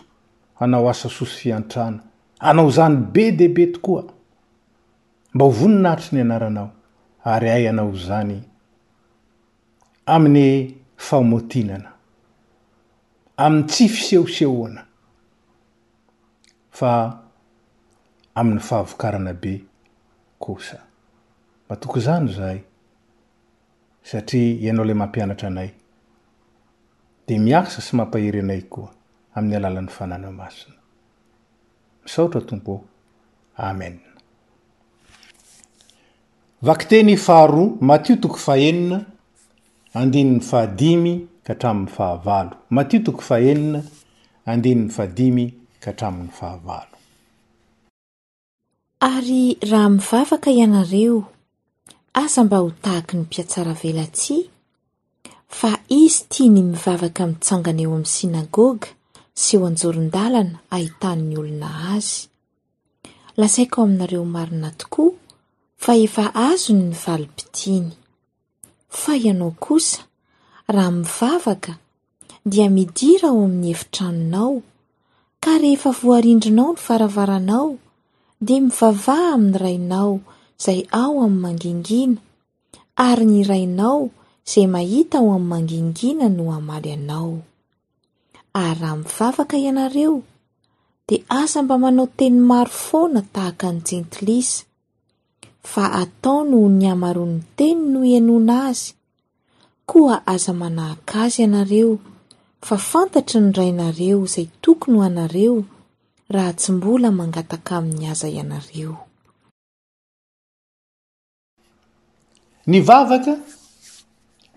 anao 0.60 0.90
asa 0.90 1.08
sosy 1.08 1.36
fiantrana 1.40 2.02
anao 2.38 2.70
zany 2.70 2.96
be 3.12 3.32
de 3.32 3.48
be 3.48 3.66
tokoa 3.66 4.04
mba 5.34 5.44
hovoninahatry 5.44 6.14
ny 6.16 6.20
anaranao 6.20 6.70
ary 7.24 7.50
ay 7.50 7.68
anao 7.68 7.94
zany 7.96 8.42
amin'ny 10.14 10.52
famotinana 11.08 11.90
amin'ny 13.38 13.66
tsy 13.70 13.88
fisehosehoana 13.88 14.82
fa 16.70 17.18
amin'ny 18.34 18.60
fahavokarana 18.60 19.34
be 19.40 19.54
kosa 20.38 20.78
ma 21.68 21.76
toko 21.76 22.00
zany 22.00 22.32
zahay 22.36 22.60
satria 24.02 24.58
ianao 24.62 24.84
lay 24.84 24.94
mampianatra 24.94 25.48
anay 25.48 25.70
de 27.28 27.38
miasa 27.38 27.80
sy 27.80 27.96
mampahery 27.96 28.40
anay 28.40 28.62
koa 28.72 28.90
amin'ny 29.36 29.56
alalan'ny 29.56 29.88
fanana 29.96 30.30
masina 30.32 30.76
misaotra 32.02 32.40
tompo 32.40 32.84
amena 33.56 34.10
vakteny 36.62 37.16
faharoa 37.16 37.76
matio 37.80 38.16
toko 38.16 38.36
fahenina 38.36 39.06
andinny 39.94 40.40
ahadimy 40.52 41.26
ka 41.44 41.54
tramnny 41.54 41.88
aha 41.98 42.56
matiotoko 42.70 43.22
ahenina 43.34 43.80
andinny 44.46 44.88
fahadimy 44.96 45.46
ka 45.82 45.92
tramin'ny 45.98 46.30
ahaval 46.38 46.88
ary 49.02 49.58
raha 49.70 49.88
mivavaka 49.90 50.50
ianareo 50.50 51.24
aza 52.14 52.44
mba 52.44 52.56
ho 52.58 52.70
tahaky 52.82 53.16
ny 53.16 53.22
mpiatsara 53.22 53.72
vela 53.74 54.06
ti 54.06 54.46
fa 55.48 55.74
izy 55.88 56.24
tiany 56.30 56.62
mivavaka 56.62 57.22
mitsangan 57.26 57.80
eo 57.82 57.90
amin'ny 57.90 58.06
sinagôga 58.16 58.88
sy 59.42 59.56
ho 59.58 59.66
anjoron-dalana 59.66 60.58
ahitan'ny 60.70 61.34
olona 61.36 61.68
azy 61.98 62.30
lazaiko 63.36 63.82
aminareo 63.82 64.22
marina 64.24 64.70
tokoa 64.70 65.12
fa 65.76 65.92
efa 66.04 66.30
azony 66.34 66.84
ny 66.94 66.94
valimpitiny 67.04 67.90
fa 68.90 69.16
ianao 69.16 69.50
kosa 69.58 69.98
raha 70.68 70.90
mivavaka 70.90 71.72
dia 72.50 72.70
midira 72.70 73.28
ao 73.28 73.38
amin'ny 73.46 73.70
efitranonao 73.74 74.52
ka 75.42 75.52
rehefa 75.62 75.90
voarindrinao 76.02 76.72
ny 76.74 76.82
varavaranao 76.86 77.68
de 78.46 78.56
mivavaha 78.66 79.26
amin'ny 79.36 79.58
rainao 79.62 80.12
izay 80.60 80.80
ao 81.02 81.14
amin'ny 81.26 81.42
mangingina 81.42 82.20
ary 83.06 83.24
ny 83.32 83.40
rainao 83.50 84.00
izay 84.46 84.66
mahita 84.74 85.16
ao 85.20 85.30
amin'ny 85.38 85.50
mangingina 85.52 86.26
no 86.36 86.44
amaly 86.58 86.90
anao 86.98 87.32
ary 88.64 88.76
raha 88.80 88.96
mivavaka 89.02 89.56
ianareo 89.64 90.16
de 91.06 91.14
aza 91.40 91.62
mba 91.62 91.74
manao 91.82 92.06
teny 92.18 92.38
maro 92.50 92.72
foana 92.84 93.20
tahaka 93.34 93.66
ny 93.72 93.80
jentilisa 93.88 94.62
fa 95.68 95.86
atao 96.02 96.42
no 96.50 96.68
ny 96.68 96.86
amaroan'ny 96.94 97.42
teny 97.56 97.80
no 97.92 98.00
ianona 98.12 98.56
azy 98.70 98.92
koa 99.90 100.16
aza 100.32 100.52
manahaka 100.60 101.16
azy 101.26 101.40
ianareo 101.44 101.92
fa 102.66 102.76
fantatry 102.88 103.40
ny 103.44 103.50
rainareo 103.58 104.18
izay 104.26 104.48
tokony 104.62 104.96
ho 104.98 105.02
anareo 105.10 105.56
raha 106.34 106.52
tsy 106.58 106.70
mbola 106.76 107.08
mangataka 107.18 107.72
amin'ny 107.78 108.06
aza 108.12 108.28
ianareo 108.38 108.94
ny 112.70 112.78
vavaka 112.88 113.32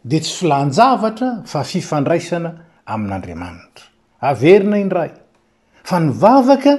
dea 0.10 0.22
tsy 0.24 0.34
filanjavatra 0.40 1.30
fa 1.52 1.60
fifandraisana 1.72 2.50
amin'andriamanitra 2.94 3.86
averina 4.30 4.78
indray 4.84 5.12
fa 5.90 5.96
ny 6.00 6.10
vavaka 6.24 6.74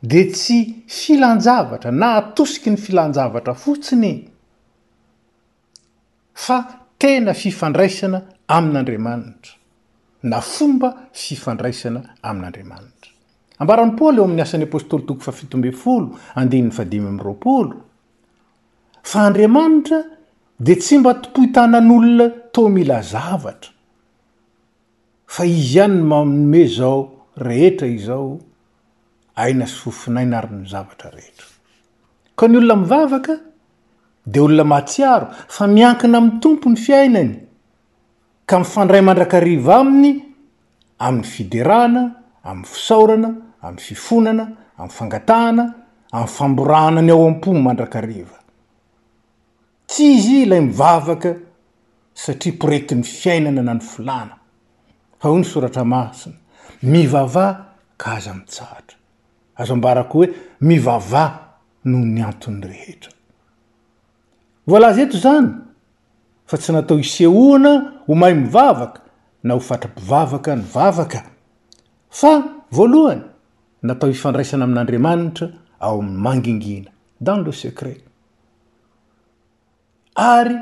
de 0.00 0.24
tsy 0.30 0.82
filanjavatra 0.88 1.90
na 1.90 2.16
atosiky 2.16 2.70
ny 2.70 2.76
filanjavatra 2.76 3.54
fotsiny 3.54 4.26
fa 6.34 6.58
tena 6.98 7.32
fifandraisana 7.34 8.20
amin'andriamanitra 8.48 9.52
na 10.22 10.40
fomba 10.40 10.94
fifandraisana 11.12 12.02
amin'andriamanitra 12.22 13.10
ambarany 13.58 13.94
paoly 13.96 14.18
eo 14.18 14.24
amin'ny 14.24 14.42
asan'ny 14.42 14.66
apôstôly 14.66 15.06
toko 15.08 15.20
fa 15.20 15.32
fitombefolo 15.32 16.12
andinin'ny 16.36 16.72
fadimy 16.76 17.08
am'ny 17.08 17.22
roapaolo 17.24 17.80
fa 19.02 19.24
andriamanitra 19.26 20.02
de 20.60 20.74
tsy 20.76 20.98
mba 20.98 21.14
tompohitanan'olona 21.22 22.28
to 22.52 22.68
mila 22.68 23.00
zavatra 23.02 23.72
fa 25.26 25.44
izy 25.46 25.76
ihany 25.78 25.94
ny 25.96 26.02
manomeh 26.10 26.68
zao 26.76 27.00
rehetra 27.36 27.86
izao 27.86 28.40
aina 29.36 29.66
sy 29.68 29.76
fofinayna 29.82 30.38
aryny 30.38 30.64
zavatra 30.72 31.10
rehetra 31.12 31.46
ka 32.38 32.46
ny 32.48 32.56
olona 32.58 32.76
mivavaka 32.82 33.32
de 34.26 34.40
olona 34.40 34.64
mahatsiaro 34.64 35.26
fa 35.56 35.66
miankina 35.68 36.16
amin'ny 36.18 36.40
tompo 36.44 36.66
ny 36.72 36.76
fiainany 36.86 37.32
ka 38.48 38.54
mifandray 38.62 39.02
mandrakariva 39.08 39.74
aminy 39.82 40.12
amin'ny 41.06 41.26
fiderana 41.34 42.02
amin'ny 42.48 42.66
fisaorana 42.72 43.30
amin'y 43.66 43.84
fifonana 43.90 44.44
amn'ny 44.80 44.94
fangatahana 44.98 45.64
amin'ny 46.12 46.32
famborana 46.36 47.00
ny 47.06 47.10
ao 47.12 47.22
am-pomy 47.28 47.60
mandrakariva 47.66 48.38
tsy 49.88 50.04
izy 50.16 50.36
ilay 50.44 50.60
mivavaka 50.68 51.30
satria 52.24 52.56
poreti 52.60 52.94
n'ny 52.96 53.04
fiainana 53.20 53.62
na 53.68 53.74
ny 53.76 53.80
folana 53.90 54.36
fa 55.20 55.28
ho 55.28 55.36
ny 55.38 55.44
soratra 55.44 55.84
masina 55.84 56.36
mivava 56.82 57.46
ka 58.00 58.14
aza 58.16 58.32
mitsatro 58.40 58.95
azo 59.56 59.72
ambarako 59.72 60.18
hoe 60.18 60.28
mivava 60.60 61.24
noho 61.84 62.04
ny 62.14 62.20
anton'ny 62.30 62.64
rehetra 62.70 63.12
volaza 64.66 65.00
eto 65.06 65.16
zany 65.24 65.48
fa 66.48 66.56
tsy 66.58 66.72
natao 66.72 66.98
isehoana 67.04 67.72
ho 68.06 68.12
mahay 68.20 68.34
mivavaka 68.40 69.00
na 69.46 69.52
ho 69.54 69.60
fatra-pivavaka 69.60 70.50
ny 70.58 70.64
vavaka 70.74 71.20
fa 72.20 72.32
voalohany 72.76 73.22
natao 73.86 74.08
ifandraisana 74.14 74.64
amin'andriamanitra 74.66 75.46
ao 75.84 75.94
am'ny 76.00 76.16
mangingina 76.26 76.90
dans 77.20 77.46
le 77.46 77.52
secret 77.52 78.00
ary 80.16 80.58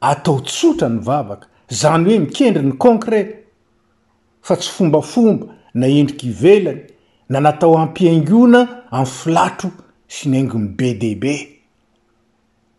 atao 0.00 0.40
tsotra 0.40 0.88
ny 0.88 1.00
vavaka 1.00 1.46
zany 1.80 2.04
hoe 2.08 2.18
mikendry 2.18 2.62
ny 2.66 2.72
concret 2.78 3.28
fa 4.42 4.56
tsy 4.56 4.70
fombafomba 4.76 5.46
na 5.74 5.86
endrik' 5.86 6.24
ivelany 6.30 6.82
na 7.28 7.40
natao 7.40 7.76
ammpiaingona 7.78 8.60
amiyy 8.90 9.06
filatro 9.12 9.70
sy 10.08 10.30
ny 10.30 10.36
aingonny 10.38 10.72
be 10.76 10.94
deaibe 10.94 11.32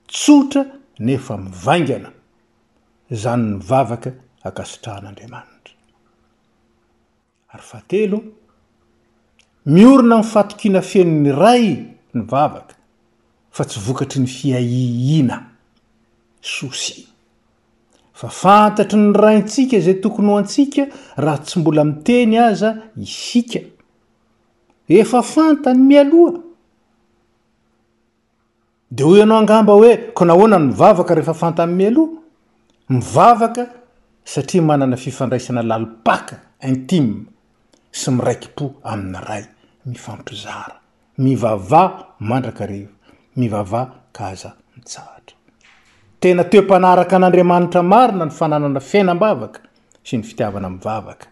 tsotra 0.10 0.64
nefa 1.00 1.38
mivaingana 1.38 2.10
zany 3.12 3.44
ny 3.52 3.60
vavaka 3.70 4.12
akasitrahan'andriamanitra 4.44 5.76
ary 7.54 7.64
faatelo 7.72 8.18
miorona 9.66 10.18
nifatokina 10.24 10.82
feno 10.82 11.14
ny 11.24 11.32
ray 11.44 11.68
ny 12.14 12.24
vavaka 12.32 12.74
fa 13.52 13.64
tsy 13.66 13.80
vokatry 13.86 14.22
ny 14.26 14.34
fiai 14.36 14.66
hina 15.08 15.42
sosi 16.42 17.08
fa 18.20 18.28
fantatry 18.42 19.00
ny 19.00 19.12
rayntsika 19.14 19.80
zay 19.80 20.02
tokony 20.02 20.28
ho 20.30 20.38
antsika 20.42 20.88
raha 21.18 21.38
tsy 21.46 21.60
mbola 21.60 21.84
miteny 21.86 22.38
aza 22.40 22.78
isika 22.98 23.60
efa 24.90 25.22
fantany 25.22 25.80
mialoha 25.88 26.40
de 28.96 29.04
hoy 29.08 29.18
ianao 29.20 29.38
angamba 29.44 29.74
hoe 29.74 29.92
ko 30.18 30.24
nahoana 30.26 30.58
ny 30.60 30.66
mivavaka 30.68 31.12
rehefa 31.18 31.34
fantany 31.42 31.72
mialoha 31.80 32.14
mivavaka 32.90 33.64
satria 34.26 34.62
manana 34.62 34.96
fifandraisana 34.98 35.64
lalipaka 35.64 36.36
intime 36.70 37.16
sy 37.92 38.12
miraikipo 38.12 38.66
amin'ny 38.84 39.20
ray 39.30 39.44
mifantro 39.86 40.36
zara 40.38 40.76
mivava 41.18 41.82
mandraka 42.20 42.66
reva 42.66 42.94
mivavà 43.38 43.82
ka 44.12 44.24
aza 44.32 44.50
mitsahatra 44.78 45.38
tena 46.20 46.44
tepanaraka 46.44 47.14
an'andriamanitra 47.18 47.84
marina 47.84 48.26
ny 48.26 48.32
fananana 48.40 48.80
fiainambavaka 48.90 49.62
sy 50.08 50.18
ny 50.18 50.24
fitiavana 50.24 50.70
mivavaka 50.70 51.26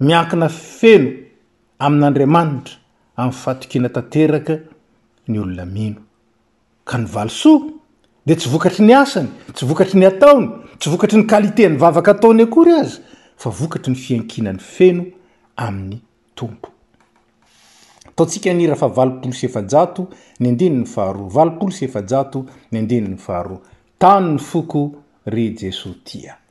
miankina 0.00 0.48
feno 0.48 1.31
amin'n'andriamanitra 1.84 2.74
amin'ny 3.22 3.38
fatokiana 3.44 3.88
tanteraka 3.96 4.54
ny 5.30 5.36
olona 5.42 5.64
mino 5.74 6.00
ka 6.88 6.96
ny 7.00 7.06
valysoa 7.14 7.64
de 8.28 8.34
tsy 8.38 8.48
vokatry 8.54 8.84
ny 8.86 8.94
asany 9.02 9.28
tsy 9.56 9.64
vokatry 9.70 9.98
ny 9.98 10.06
ataony 10.10 10.46
tsy 10.78 10.90
vokatry 10.92 11.18
ny 11.20 11.26
kalite 11.32 11.66
n'ny 11.68 11.78
vavaka 11.82 12.10
ataony 12.14 12.42
akory 12.46 12.72
azy 12.82 13.00
fa 13.42 13.48
vokatry 13.60 13.90
ny 13.92 13.98
fiankinan'ny 14.06 14.60
feno 14.74 15.04
amin'ny 15.66 15.98
tompo 16.38 16.68
ataotsika 18.10 18.54
ny 18.54 18.66
rahafa 18.70 18.88
valopolo 18.96 19.34
sy 19.36 19.46
efajato 19.50 20.02
ny 20.40 20.46
andiny 20.52 20.76
ny 20.82 20.86
faharoa 20.94 21.28
valopolo 21.36 21.72
sy 21.76 21.84
efajato 21.90 22.46
ny 22.70 22.78
andiny 22.82 23.08
ny 23.14 23.18
faharoa 23.26 23.60
tany 23.98 24.34
ny 24.34 24.38
foko 24.52 24.80
ry 25.26 25.50
jesosy 25.60 25.98
tia 26.04 26.41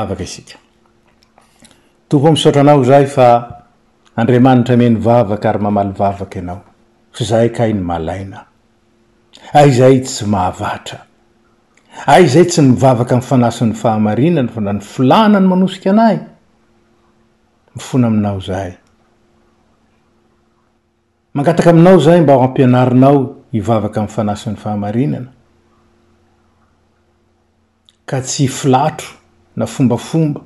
aksika 0.00 0.58
tompo 2.08 2.28
amsotranao 2.28 2.84
zay 2.90 3.06
fa 3.14 3.28
andriamanitra 4.20 4.74
ame 4.76 4.86
ny 4.92 4.96
vavaka 5.06 5.46
ary 5.50 5.60
mamaly 5.66 5.92
vavaka 6.00 6.38
anao 6.42 6.60
fa 7.16 7.22
zay 7.30 7.48
ka 7.56 7.62
hy 7.68 7.72
ny 7.76 7.80
malaina 7.90 8.38
ay 9.60 9.70
zay 9.78 9.96
tsy 10.06 10.24
mahavatra 10.34 10.98
ay 12.14 12.24
zay 12.34 12.44
tsy 12.50 12.60
mivavaka 12.68 13.14
amyfanason'ny 13.16 13.74
fahamarinana 13.82 14.50
fa 14.54 14.60
nda 14.60 14.72
ny 14.76 14.80
filana 14.92 15.38
ny 15.40 15.46
manosika 15.52 15.90
anay 15.94 16.16
mifona 17.74 18.06
aminao 18.08 18.40
zaay 18.48 18.70
mangataka 21.36 21.70
aminao 21.70 21.98
zay 22.06 22.20
mba 22.20 22.32
ao 22.34 22.42
ampianarinao 22.46 23.18
hivavaka 23.52 23.98
am 24.02 24.08
fanason'ny 24.16 24.56
fahamarinana 24.64 25.30
ka 28.10 28.18
tsy 28.26 28.48
filatro 28.48 29.21
na 29.56 29.66
fombafomba 29.66 30.40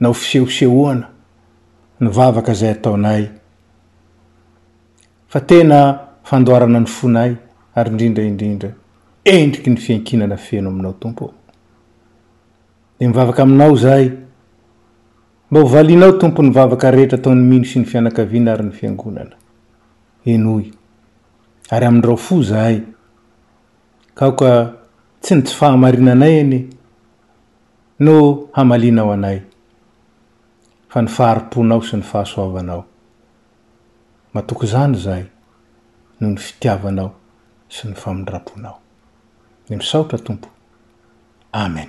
na 0.00 0.08
ho 0.08 0.14
fisehosehoana 0.14 1.08
nyvavaka 2.00 2.52
zay 2.54 2.70
ataonay 2.70 3.26
fa 5.28 5.40
tena 5.40 5.98
fandoarana 6.22 6.80
ny 6.80 6.86
fonay 6.86 7.34
ary 7.74 7.90
indrindraindrindra 7.90 8.70
endriky 9.24 9.70
ny 9.70 9.76
fiankinana 9.76 10.36
feno 10.36 10.70
aminao 10.70 10.92
tompo 10.92 11.24
o 11.24 11.34
de 13.00 13.06
mivavaka 13.06 13.42
aminao 13.42 13.76
zay 13.76 14.12
mba 15.50 15.60
ho 15.60 15.66
valinao 15.66 16.12
tompo 16.12 16.42
ny 16.42 16.50
vavaka 16.52 16.90
rehetra 16.90 17.18
ataon'ny 17.18 17.42
mino 17.44 17.64
sy 17.64 17.78
ny 17.80 17.84
fianakaviana 17.86 18.52
ary 18.52 18.64
ny 18.66 18.70
fiangonana 18.72 19.36
enoy 20.24 20.70
ary 21.70 21.86
amindrao 21.86 22.16
fo 22.16 22.42
zay 22.42 22.82
ka 24.14 24.26
oka 24.28 24.50
tsy 25.20 25.34
ny 25.34 25.42
tsy 25.42 25.54
fahamarinanay 25.56 26.40
any 26.40 26.60
no 27.98 28.48
hamalinao 28.52 29.12
anay 29.12 29.40
fa 30.92 31.00
ny 31.02 31.08
fahari-ponao 31.08 31.80
sy 31.82 31.96
ny 31.96 32.02
fahasoavanao 32.04 32.84
matoky 34.34 34.66
zany 34.66 34.96
zay 34.96 35.24
no 36.20 36.28
ny 36.30 36.36
fitiavanao 36.38 37.12
sy 37.68 37.88
ny 37.88 37.94
famondra-ponao 37.94 38.78
ny 39.68 39.76
misaotra 39.76 40.18
tompo 40.18 40.48
amen 41.52 41.88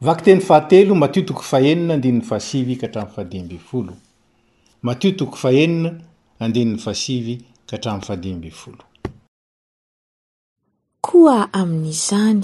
vaky 0.00 0.24
teny 0.24 0.40
fahatelo 0.40 0.94
matio 0.94 1.22
toko 1.22 1.42
faenina 1.42 1.94
andinyny 1.94 2.22
fasivy 2.22 2.76
ka 2.76 2.86
atramy 2.86 3.10
fadimby 3.10 3.58
folo 3.58 3.96
matio 4.82 5.12
toko 5.12 5.36
faenina 5.36 5.94
andiny'ny 6.38 6.78
fahasivy 6.78 7.36
ka 7.66 7.76
hatramy 7.76 8.00
fadimby 8.02 8.50
folo 8.50 8.84
koa 11.10 11.42
amin'izany 11.52 12.42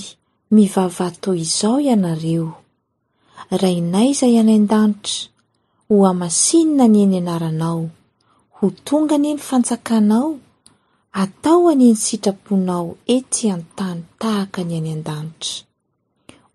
mivavato 0.56 1.34
izao 1.38 1.76
ianareo 1.84 2.46
rainay 3.60 4.08
izay 4.14 4.34
any 4.40 4.52
an-danitra 4.58 5.26
ho 5.88 5.94
amasinina 6.10 6.84
nyeny 6.94 7.16
anaranao 7.22 7.82
ho 8.56 8.64
tonga 8.86 9.14
anie 9.18 9.34
ny 9.36 9.40
fanjakanao 9.48 10.28
atao 11.22 11.62
anie 11.72 11.92
ny 11.94 12.00
sitraponao 12.04 12.86
ety 13.14 13.44
antany 13.54 14.00
tahaka 14.20 14.60
ny 14.66 14.74
any 14.80 14.90
an-danitra 14.98 15.54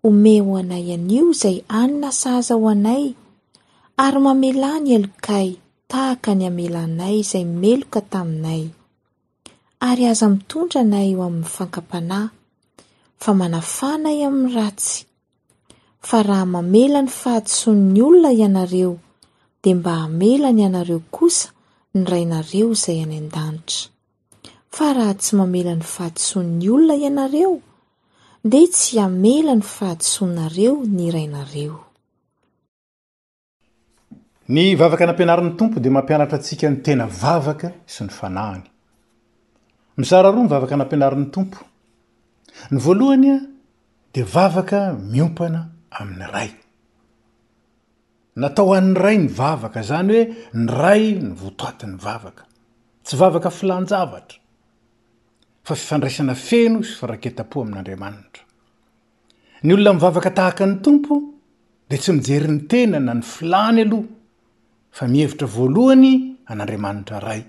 ome 0.08 0.34
ho 0.44 0.50
anay 0.62 0.86
anio 0.96 1.24
izay 1.32 1.58
anina 1.80 2.10
saza 2.22 2.54
ho 2.60 2.66
anay 2.74 3.04
ary 4.04 4.18
mamela 4.24 4.70
ny 4.84 4.88
elokay 4.98 5.48
tahaka 5.90 6.30
ny 6.38 6.44
hamelanay 6.48 7.14
izay 7.24 7.44
meloka 7.62 8.00
taminay 8.12 8.62
ary 9.84 10.04
aza 10.08 10.26
mitondra 10.30 10.82
nay 10.90 11.08
eo 11.14 11.22
amin'ny 11.26 11.44
fankampanahy 11.54 12.26
fa 13.22 13.30
manafanay 13.40 14.18
amin'ny 14.28 14.52
ratsy 14.58 14.94
fa 16.08 16.18
raha 16.28 16.46
mamela 16.54 17.00
ny 17.02 17.10
fahatisoann'ny 17.20 17.98
olona 18.08 18.30
ianareo 18.42 18.92
dia 19.62 19.74
mba 19.78 19.92
hamelany 20.06 20.60
ianareo 20.66 21.00
kosa 21.16 21.46
ny 21.96 22.02
rainareo 22.12 22.66
izay 22.76 22.98
any 23.04 23.16
an-danitra 23.18 23.90
fa 24.76 24.86
raha 24.98 25.14
tsy 25.20 25.32
mamelany 25.40 25.84
fahatisoan'ny 25.94 26.64
olona 26.76 26.94
ianareo 27.06 27.52
dea 28.52 28.66
tsy 28.74 28.92
hamela 29.02 29.52
ny 29.58 29.64
fahatisonareo 29.76 30.74
ny 30.96 31.04
rainareo 31.16 31.76
ny 34.54 34.64
vavaka 34.80 35.02
anampianarin'ny 35.10 35.54
tompo 35.58 35.76
di 35.84 35.90
mampianatra 35.96 36.36
atsika 36.38 36.66
ny 36.70 36.76
tena 36.86 37.04
vavaka 37.22 37.68
sy 37.94 38.00
ny 38.06 38.12
fanahany 38.20 38.64
mizara 39.96 40.30
roa 40.32 40.42
mivavaka 40.42 40.74
anampianarin'ny 40.76 41.30
tompo 41.36 41.60
ny 42.72 42.78
voalohany 42.86 43.28
a 43.36 43.38
de 44.14 44.22
vavaka 44.34 44.80
miompana 45.12 45.60
amin'ny 46.00 46.26
ray 46.34 46.50
natao 48.40 48.72
an'ny 48.78 48.96
ray 49.04 49.18
my 49.18 49.28
vavaka 49.40 49.82
zany 49.90 50.12
hoe 50.12 50.28
ny 50.64 50.68
ray 50.82 51.04
ny 51.20 51.34
votoatiny 51.42 51.96
vavaka 52.06 52.44
tsy 53.04 53.14
vavaka 53.20 53.50
filanjavatra 53.58 54.38
fa 55.66 55.74
fifandraisana 55.80 56.34
feno 56.48 56.80
syfraeta-po 56.88 57.56
aminadaat 57.64 58.32
ny 59.64 59.70
olona 59.76 59.92
mivavaka 59.98 60.30
tahaka 60.30 60.64
ny 60.66 60.74
tompo 60.84 61.20
de 61.90 61.98
tsy 61.98 62.12
mijery 62.16 62.48
ny 62.48 62.60
tena 62.70 62.98
na 63.00 63.12
ny 63.14 63.22
filany 63.34 63.80
aloha 63.84 64.08
fa 64.96 65.04
mihevitra 65.08 65.46
voalohany 65.46 66.14
an'andriamanitra 66.48 67.20
ray 67.20 67.44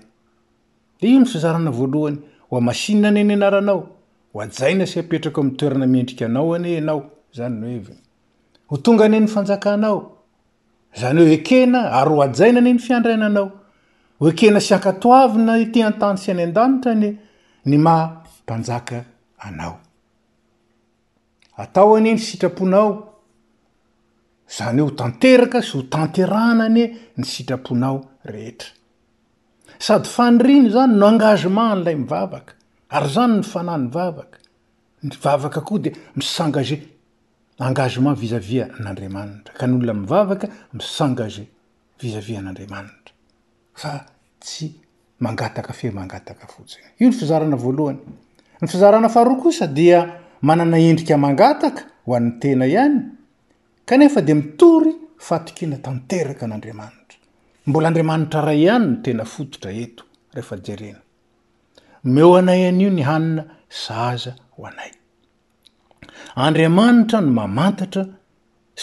de 1.00 1.08
io 1.08 1.18
ny 1.20 1.28
fizarana 1.32 1.72
voalohany 1.72 2.20
main 2.60 3.00
ne 3.10 3.24
nyanaranao 3.24 3.88
hoajaina 4.34 4.86
sy 4.86 5.00
apetrako 5.00 5.42
mtoernamendrikanao 5.42 6.54
ane 6.54 6.78
anaony 6.78 7.80
n 7.80 7.96
ho 8.68 8.76
tonga 8.76 9.04
ane 9.04 9.20
ny 9.20 9.26
fanjakanao 9.26 9.98
zany 11.00 11.20
ho 11.22 11.28
ekena 11.38 11.92
ary 11.92 12.10
hoajainane 12.14 12.72
ny 12.72 12.78
fiandrainanao 12.78 13.50
hoekena 14.18 14.60
sy 14.60 14.74
akatoavina 14.74 15.64
ty 15.72 15.82
an-tany 15.82 16.16
sy 16.18 16.30
any 16.30 16.42
an-danitrane 16.42 17.18
ny 17.64 17.76
mapanjak 17.78 18.92
anao 19.38 19.76
atao 21.56 21.96
ane 21.96 22.12
ny 22.12 22.18
sitraponao 22.18 22.92
zany 24.58 24.80
hoe 24.80 24.88
ho 24.90 24.96
tanteraka 24.96 25.62
sy 25.62 25.72
ho 25.76 25.82
tanterana 25.82 26.64
ane 26.64 26.84
ny 27.16 27.24
sitraponao 27.24 28.04
rehetra 28.24 28.68
sady 29.84 30.08
fanyrino 30.16 30.68
zany 30.74 30.94
no 31.00 31.06
angazement 31.12 31.76
n'lay 31.80 31.94
mivavaka 32.02 32.52
ary 32.96 33.08
zany 33.14 33.34
ny 33.38 33.42
fanay 33.52 33.78
ny 33.84 33.88
vavaka 33.96 34.38
ny 35.06 35.12
vavaka 35.24 35.60
koa 35.68 35.78
de 35.84 35.90
misengage 36.18 36.76
engazement 37.66 38.14
vizavia 38.22 38.64
an'andriamanitra 38.78 39.52
ka 39.58 39.64
ny 39.68 39.72
olona 39.76 39.94
mivavaka 40.02 40.46
misengage 40.78 41.44
vizavia 42.00 42.40
n'andriamanitra 42.44 43.12
fa 43.80 43.92
tsy 44.42 44.66
mangataka 45.24 45.72
fe 45.78 45.88
mangataka 45.98 46.44
fotsiny 46.54 46.86
io 47.00 47.06
ny 47.08 47.12
fizarana 47.20 47.56
voalohany 47.64 47.98
ny 48.62 48.66
fizarana 48.72 49.08
faharoa 49.14 49.38
kosa 49.44 49.64
dia 49.80 49.98
manana 50.48 50.76
indrika 50.88 51.14
mangataka 51.26 51.82
ho 52.06 52.10
an'ny 52.18 52.32
tena 52.42 52.64
ihany 52.72 52.96
kanefa 53.88 54.18
de 54.28 54.32
mitory 54.40 54.92
fatokina 55.28 55.76
tanteraka 55.86 56.44
n'andriamanitra 56.48 57.03
mbola 57.66 57.88
andriamanitra 57.88 58.40
ray 58.48 58.60
ihany 58.66 58.86
no 58.90 58.96
tena 59.04 59.24
fototra 59.34 59.70
eto 59.82 60.02
rehefa 60.34 60.56
jerena 60.66 61.00
me 62.12 62.20
ho 62.26 62.30
anay 62.40 62.62
an'io 62.70 62.90
ny 62.92 63.04
hanina 63.10 63.44
sahaza 63.84 64.32
ho 64.54 64.60
anay 64.70 64.92
andriamanitra 66.46 67.18
no 67.24 67.30
mamantatra 67.38 68.02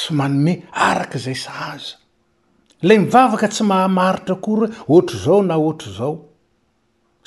sy 0.01 0.09
manome 0.19 0.53
arak' 0.89 1.17
zay 1.25 1.37
sahaza 1.45 1.93
lay 2.87 2.97
mivavaka 3.03 3.47
tsy 3.53 3.63
mahamaritra 3.71 4.33
ako 4.37 4.49
ry 4.59 4.67
hoe 4.71 4.85
ohatra 4.97 5.17
zao 5.25 5.39
na 5.49 5.55
ohatra 5.61 5.91
zao 5.99 6.13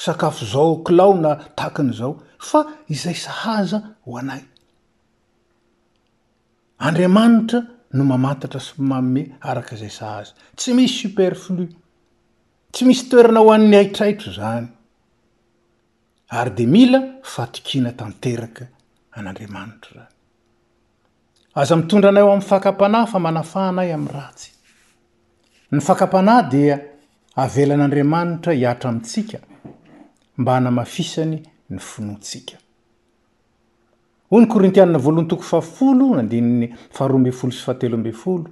sakafo 0.05 0.45
zao 0.53 0.73
kilao 0.87 1.15
na 1.23 1.31
takin' 1.61 1.93
zao 1.99 2.13
fa 2.49 2.61
izay 2.95 3.15
sahaza 3.27 3.79
ho 4.05 4.19
anay 4.23 4.43
andriamanitra 6.87 7.59
no 7.95 8.05
mamatatra 8.05 8.61
so 8.61 8.75
manome 8.83 9.25
araka 9.47 9.77
zay 9.81 9.91
sa 9.99 10.07
azy 10.19 10.33
tsy 10.59 10.71
misy 10.75 10.97
super 11.05 11.33
flui 11.37 11.69
tsy 12.73 12.83
misy 12.89 13.05
toerana 13.11 13.41
ho 13.45 13.49
an'ny 13.55 13.77
haitraitro 13.77 14.31
zany 14.39 14.67
ary 16.39 16.51
de 16.59 16.65
mila 16.75 17.01
fatokiana 17.35 17.93
tanteraka 17.99 18.65
an'andriamanitra 19.17 20.03
ay 21.55 21.63
aza 21.63 21.75
mitondra 21.79 22.09
anay 22.11 22.23
eo 22.25 22.31
amin'ny 22.33 22.49
fakampanahy 22.53 23.07
fa 23.13 23.19
manafahanay 23.27 23.89
amin'ny 23.97 24.13
ratsy 24.19 24.51
ny 25.75 25.81
fakampanahy 25.89 26.43
dia 26.53 26.77
avelan'andriamanitra 27.45 28.51
hiatra 28.59 28.87
amintsika 28.91 29.39
mba 30.39 30.51
hanamafisany 30.57 31.37
ny 31.71 31.79
finoatsika 31.91 32.57
nyrintiana 34.41 34.99
voalohany 34.99 35.29
toko 35.31 35.43
fafolo 35.43 36.07
nadnyfaharoambefolo 36.19 37.53
sy 37.53 37.63
fatelombefoloaaiayak 37.67 38.51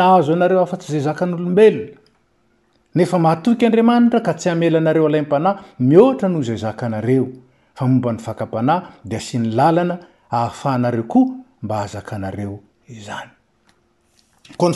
aazoaare 0.00 0.60
afatsyzay 0.64 1.00
zakan'olobeonaefa 1.00 3.18
maatok 3.26 3.62
adramanitra 3.68 4.20
ka 4.20 4.32
tsy 4.34 4.48
amelaanareo 4.50 5.06
alapanahy 5.06 5.56
miatra 5.78 6.28
noho 6.28 6.42
zay 6.42 6.56
zakanareo 6.56 7.26
fa 7.74 7.86
mombany 7.86 8.18
fakapanay 8.18 8.80
desy 9.04 9.38
nylalana 9.38 9.98
ahafahnareo 10.30 11.02
ko 11.02 11.20
ma 11.62 11.80
azakareony 11.82 12.56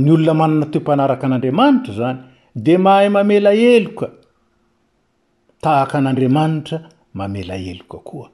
ny 0.04 0.10
olona 0.16 0.34
manana 0.42 0.66
toempanaraka 0.74 1.24
an'andriamanitra 1.28 1.92
zany 2.00 2.20
de 2.66 2.74
mahay 2.86 3.08
mamela 3.18 3.52
eloka 3.78 4.08
tahaka 5.64 5.96
an'andriamanitra 6.02 6.78
mamela 7.20 7.56
eloka 7.72 7.98
koa 8.10 8.28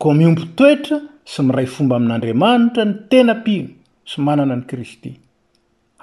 ko 0.00 0.06
miompo 0.18 0.44
toetra 0.58 0.96
sy 1.32 1.38
miray 1.48 1.68
fomba 1.74 1.94
amin'andriamanitra 1.98 2.82
ny 2.88 2.92
tena 3.10 3.32
mpino 3.40 3.68
sy 4.10 4.16
manana 4.26 4.54
ny 4.58 4.64
kristy 4.70 5.10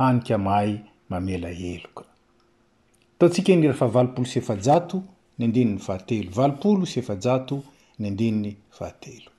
anika 0.05 0.35
mahay 0.45 0.71
mamela 1.11 1.49
eloka 1.73 2.03
ataotsika 3.15 3.51
ny 3.55 3.63
rahefa 3.69 3.87
valopolo 3.97 4.25
syefajato 4.33 4.97
ny 5.37 5.43
andiny 5.47 5.69
ny 5.71 5.79
vahatelo 5.85 6.29
valopolo 6.39 6.83
sy 6.91 6.97
efajato 7.03 7.55
ny 7.99 8.05
andiny 8.11 8.37
ny 8.43 8.51
fahatelo 8.77 9.29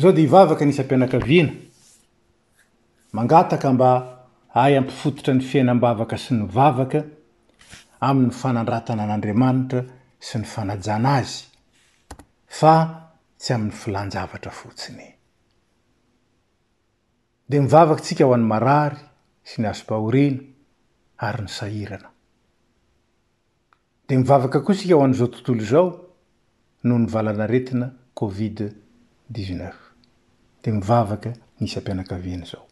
zao 0.00 0.12
de 0.12 0.22
ivavaka 0.22 0.64
nisy 0.64 0.80
ampianakaviana 0.80 1.52
mangataka 3.12 3.68
mba 3.74 3.90
ay 4.62 4.72
ampifototra 4.80 5.32
ny 5.34 5.42
fiainam-bavaka 5.48 6.16
sy 6.22 6.30
ny 6.34 6.44
vavaka 6.56 7.00
amin'ny 8.08 8.32
fanandratana 8.40 9.02
an'andriamanitra 9.04 9.80
sy 10.26 10.40
ny 10.40 10.46
fanajana 10.52 11.10
azy 11.20 11.40
fa 12.58 12.74
tsy 13.40 13.50
amin'ny 13.54 13.74
filanjavatra 13.80 14.52
fotsiny 14.60 15.06
de 17.50 17.56
mivavaka 17.60 18.02
tsika 18.04 18.24
ho 18.24 18.32
an'ny 18.38 18.48
marary 18.52 19.00
sy 19.48 19.56
ny 19.60 19.68
azo-pahorina 19.70 20.40
ary 21.28 21.42
ny 21.44 21.50
sahirana 21.58 22.08
de 24.08 24.14
mivavaka 24.16 24.64
koa 24.64 24.74
sika 24.74 24.94
ho 24.96 25.02
an'izao 25.04 25.28
tontolo 25.28 25.60
zao 25.70 25.88
noho 26.88 26.98
ny 27.04 27.08
valana 27.14 27.46
retina 27.52 27.86
covid 28.18 28.56
dixneuf 29.34 29.89
de 30.62 30.72
mivavaka 30.72 31.30
misy 31.58 31.76
ampianakaveany 31.78 32.44
zao 32.50 32.66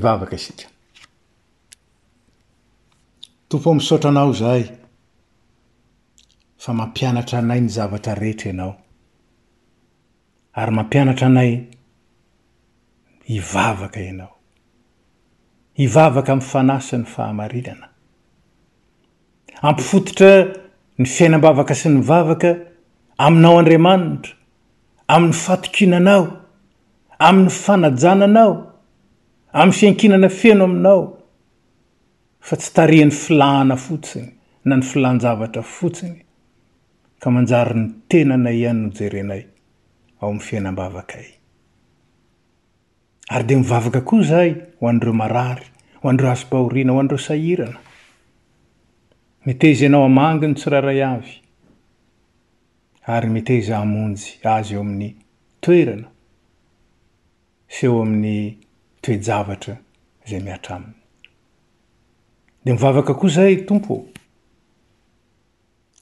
vavaka 0.00 0.38
sika 0.38 0.68
tompo 3.48 3.74
misotra 3.74 4.10
anao 4.10 4.32
zay 4.32 4.64
fa 6.60 6.72
mampianatra 6.72 7.38
anay 7.38 7.60
ny 7.60 7.68
zavatra 7.68 8.14
rehetra 8.18 8.50
ianao 8.50 8.74
ary 10.54 10.72
mampianatra 10.74 11.26
anay 11.26 11.52
hivavaka 13.24 14.00
ianao 14.00 14.34
ivavaka 15.84 16.32
ami'y 16.32 16.48
fanasa 16.50 16.98
ny 16.98 17.04
fahamarinana 17.14 17.88
ampifototra 19.62 20.30
ny 20.98 21.06
fiainam-bavaka 21.08 21.74
sy 21.74 21.88
ny 21.88 22.00
vavaka 22.10 22.54
aminao 23.18 23.58
andriamanitra 23.58 24.34
amin'ny 25.08 25.38
fatokinanao 25.44 26.26
amin'ny 27.18 27.50
fanajananao 27.62 28.56
amn'ny 29.56 29.72
fiankinana 29.78 30.28
fano 30.40 30.64
aminao 30.68 31.02
fa 32.48 32.56
tsy 32.60 32.70
tarian'ny 32.76 33.12
filaana 33.22 33.76
fotsiny 33.86 34.28
na 34.68 34.74
ny 34.76 34.82
filanjavatra 34.90 35.62
fotsiny 35.76 36.18
ka 37.20 37.28
manjary 37.34 37.74
ny 37.80 37.84
tenana 38.10 38.50
ihany 38.58 38.80
nojerenay 38.84 39.42
ao 40.20 40.28
ami'y 40.32 40.44
fiainambavakay 40.48 41.24
ary 43.34 43.44
de 43.48 43.54
mivavaka 43.60 44.00
koa 44.08 44.22
zay 44.30 44.50
ho 44.80 44.84
an'direo 44.92 45.12
marary 45.22 45.66
ho 46.02 46.08
an'dreo 46.10 46.30
azo-pahoriana 46.34 46.92
ho 46.94 46.98
an'dreo 47.02 47.18
sahirana 47.28 47.80
meteza 49.46 49.86
anao 49.88 50.04
amangi 50.10 50.46
ny 50.48 50.54
tsorairay 50.60 51.00
avy 51.16 51.34
ary 53.16 53.28
meteza 53.36 53.72
hamonjy 53.80 54.28
azy 54.54 54.74
eo 54.76 54.82
amin'ny 54.86 55.10
toerana 55.64 56.08
sy 57.74 57.86
eo 57.88 57.96
amin'ny 58.04 58.36
fejavatra 59.08 59.76
zay 60.28 60.40
mihatraminy 60.44 60.94
de 62.64 62.72
mivavaka 62.76 63.14
koa 63.20 63.30
izay 63.32 63.54
tompo 63.68 63.94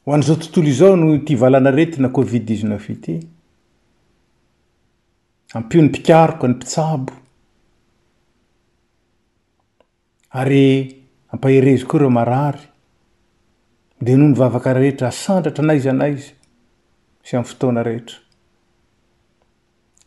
ho 0.04 0.14
an'izao 0.16 0.36
tontolo 0.42 0.68
izao 0.74 0.96
no 1.02 1.12
ti 1.28 1.36
valana 1.42 1.70
retina 1.78 2.10
covid 2.18 2.44
dixneuf 2.50 2.88
ity 2.94 3.14
ampio 5.58 5.82
ny 5.82 5.88
mpikaroko 5.90 6.46
ny 6.50 6.54
mpitsabo 6.56 7.12
ary 10.40 10.62
ampaherezy 11.32 11.86
koa 11.86 12.00
reo 12.02 12.10
marary 12.18 12.64
de 14.04 14.16
noho 14.16 14.30
nyvavaka 14.32 14.72
rehetra 14.78 15.08
asandratra 15.14 15.62
anaizy 15.64 15.88
anaizy 15.94 16.32
sy 17.26 17.36
am'y 17.38 17.48
fotoana 17.52 17.82
rehetra 17.88 18.18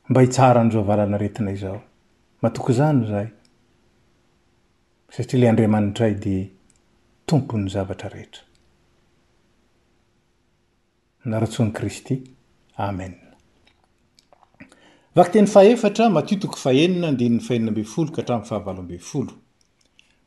mba 0.09 0.21
hitsaran'izao 0.25 0.83
valana 0.91 1.17
retina 1.23 1.51
izao 1.59 1.79
mahatoko 2.41 2.73
zano 2.73 3.05
zahy 3.07 3.29
satria 5.15 5.39
ley 5.41 5.49
andriamanitra 5.51 6.05
ay 6.09 6.15
de 6.23 6.35
tompony 7.27 7.67
zavatra 7.73 8.09
rehetra 8.15 8.43
narotsoa 11.29 11.65
ny 11.67 11.71
kristy 11.77 12.15
amen 12.85 13.13
vaky 15.15 15.31
teny 15.33 15.47
faefatra 15.55 16.05
matio 16.15 16.35
toko 16.41 16.55
faenina 16.65 17.05
andinyny 17.11 17.39
faenina 17.47 17.69
ambe 17.71 17.83
folo 17.93 18.09
ka 18.15 18.21
hatrami'ny 18.21 18.47
fahavaloambe' 18.49 18.99
folo 19.09 19.33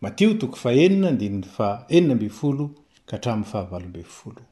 matio 0.02 0.28
toko 0.40 0.56
faenina 0.64 1.06
andiny'ny 1.12 1.42
fa 1.56 1.66
enina 1.96 2.12
amby 2.16 2.28
folo 2.40 2.64
ka 3.08 3.14
htramin'ny 3.16 3.50
fahavalo 3.52 3.86
mbe' 3.88 4.04
folo 4.18 4.42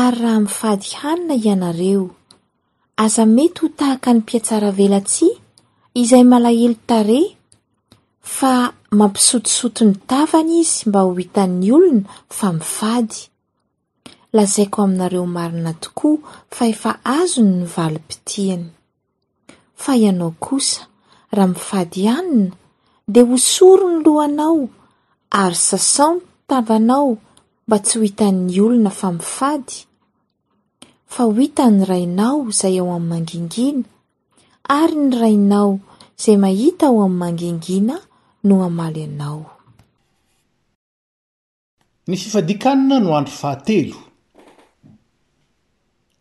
ary 0.00 0.18
raha 0.22 0.40
mifady 0.40 0.88
hanina 1.00 1.34
ianareo 1.46 2.10
aza 2.96 3.26
mety 3.26 3.60
ho 3.60 3.68
tahaka 3.68 4.12
ny 4.14 4.18
mpiatsara 4.18 4.70
velatsy 4.70 5.28
izay 6.00 6.24
malahelo 6.30 6.76
tare 6.88 7.20
fa 8.36 8.54
mampisotosoto 8.98 9.80
my 9.88 9.94
tavana 10.10 10.54
izy 10.64 10.82
mba 10.88 11.00
ho 11.06 11.10
hitan'ny 11.20 11.68
olona 11.76 12.08
fa 12.36 12.48
mifady 12.58 13.18
lazaiko 14.36 14.78
aminareo 14.84 15.26
marina 15.36 15.72
tokoa 15.82 16.16
fa 16.54 16.64
efa 16.72 16.90
azony 17.18 17.52
ny 17.60 17.64
valimpitihany 17.74 18.64
fa 19.82 19.92
ianao 20.02 20.32
kosa 20.46 20.80
raha 21.36 21.48
mifady 21.54 21.98
ianina 22.08 22.54
de 23.12 23.20
hosoro 23.30 23.84
ny 23.92 23.98
lohanao 24.06 24.60
ary 25.42 25.58
sasanty 25.68 26.24
tavanao 26.48 27.10
mba 27.66 27.76
tsy 27.84 27.94
ho 27.98 28.02
hitan'ny 28.06 28.54
olona 28.64 28.90
fa 29.00 29.08
mifady 29.18 29.74
fa 31.12 31.20
ho 31.28 31.32
hitany 31.40 31.78
rainao 31.90 32.38
izay 32.52 32.76
ao 32.80 32.88
amin'ny 32.96 33.08
mangingina 33.12 33.84
ary 34.80 34.96
ny 35.08 35.12
rainao 35.20 35.70
zay 36.24 36.36
mahita 36.42 36.86
ho 36.92 36.96
amin'ny 37.04 37.18
mangingina 37.22 37.96
no 38.48 38.54
amaly 38.68 39.02
anao 39.08 39.40
ny 42.08 42.14
fifadikanina 42.22 42.96
no 43.04 43.08
andro 43.18 43.34
fahatelo 43.42 43.98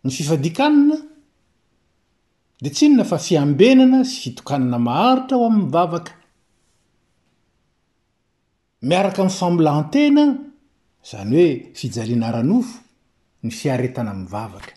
ny 0.04 0.10
fifadikanina 0.18 0.98
de 2.64 2.70
tsinona 2.76 3.04
fa 3.12 3.18
fiambenana 3.26 4.00
sy 4.12 4.16
fitokanina 4.24 4.78
maharitra 4.88 5.36
ho 5.40 5.44
amnnyvavaka 5.52 6.14
miaraka 8.90 9.20
amin'ny 9.22 9.38
famolaantena 9.42 10.24
zany 11.10 11.36
hoe 11.40 11.50
fijaliana 11.80 12.28
ranofo 12.36 12.78
ny 13.44 13.52
fiaretana 13.60 14.12
ayvavaka 14.18 14.72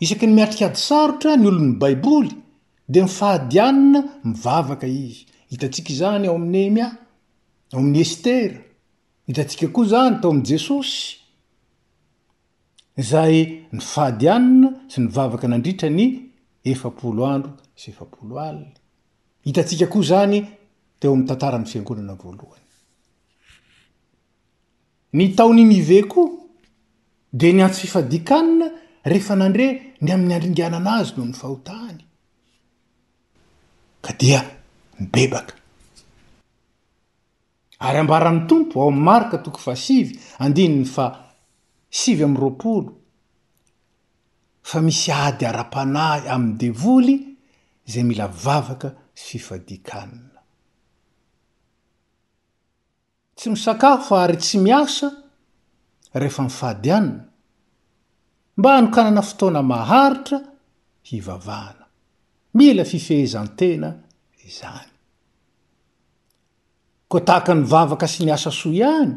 isaky 0.00 0.26
ny 0.26 0.32
miatrika 0.34 0.66
ady 0.66 0.76
sarotra 0.86 1.36
ny 1.36 1.46
olony 1.48 1.72
baiboly 1.78 2.28
de 2.88 3.02
mifahadianina 3.02 4.00
mivavaka 4.24 4.86
izy 4.86 5.24
hitantsika 5.50 5.92
zany 6.00 6.26
ao 6.28 6.34
amin'ny 6.34 6.62
emya 6.68 6.86
ao 7.72 7.78
amin'ny 7.80 8.00
estera 8.06 8.58
hitatsika 9.28 9.66
koa 9.74 9.86
zany 9.92 10.14
teo 10.20 10.30
am' 10.30 10.44
jesosy 10.50 10.96
zay 13.10 13.36
ny 13.72 13.80
fahadianina 13.92 14.68
sy 14.90 14.98
nyvavaka 15.00 15.46
nandritrany 15.52 16.04
efapolo 16.70 17.22
andro 17.34 17.52
sy 17.80 17.86
efapolo 17.92 18.34
alny 18.48 18.72
hitantsika 19.46 19.86
koa 19.92 20.06
zany 20.10 20.36
teo 21.00 21.10
am'ny 21.14 21.26
tantara 21.28 21.54
amnny 21.56 21.70
fiangonana 21.72 22.14
voalohany 22.22 22.68
ny 25.16 25.24
taonynyive 25.36 25.98
koa 26.12 26.30
de 27.38 27.48
ny 27.52 27.62
atso 27.64 27.80
fifadikanina 27.84 28.66
rehefa 29.10 29.34
nandre 29.36 29.66
ny 30.04 30.10
amin'ny 30.14 30.34
andringananazy 30.36 31.12
noho 31.16 31.26
ny 31.28 31.34
fahotany 31.40 31.98
ka 34.04 34.12
dia 34.20 34.40
mybebaka 35.00 35.54
ary 37.84 37.98
ambarany 38.00 38.40
tompo 38.48 38.80
ao 38.82 38.88
am'ny 38.92 39.04
marika 39.08 39.38
toko 39.44 39.58
fa 39.60 39.74
sivy 39.76 40.16
andinyny 40.44 40.86
fa 40.88 41.06
sivy 42.00 42.22
am'roapolo 42.24 42.92
fa 44.68 44.80
misy 44.80 45.12
ady 45.26 45.44
ara-panay 45.50 46.22
amn'ny 46.34 46.56
devoly 46.62 47.16
zay 47.92 48.04
mila 48.08 48.26
vavaka 48.28 48.88
sy 49.14 49.24
fifadikanina 49.36 50.40
tsy 53.36 53.50
misakafo 53.52 54.16
ary 54.16 54.36
tsy 54.40 54.58
miasa 54.64 55.06
rehefa 56.16 56.42
mifady 56.48 56.90
anina 56.90 57.24
mba 58.56 58.70
hanokanana 58.74 59.22
fotoana 59.22 59.62
maharitra 59.62 60.38
fivavahana 61.08 61.84
mila 62.54 62.84
fifehizantena 62.84 63.90
izany 64.46 64.90
ko 67.10 67.16
tahaka 67.26 67.52
ny 67.58 67.64
vavaka 67.72 68.06
sy 68.14 68.20
ny 68.24 68.32
asa 68.36 68.50
soa 68.60 68.72
ihany 68.80 69.12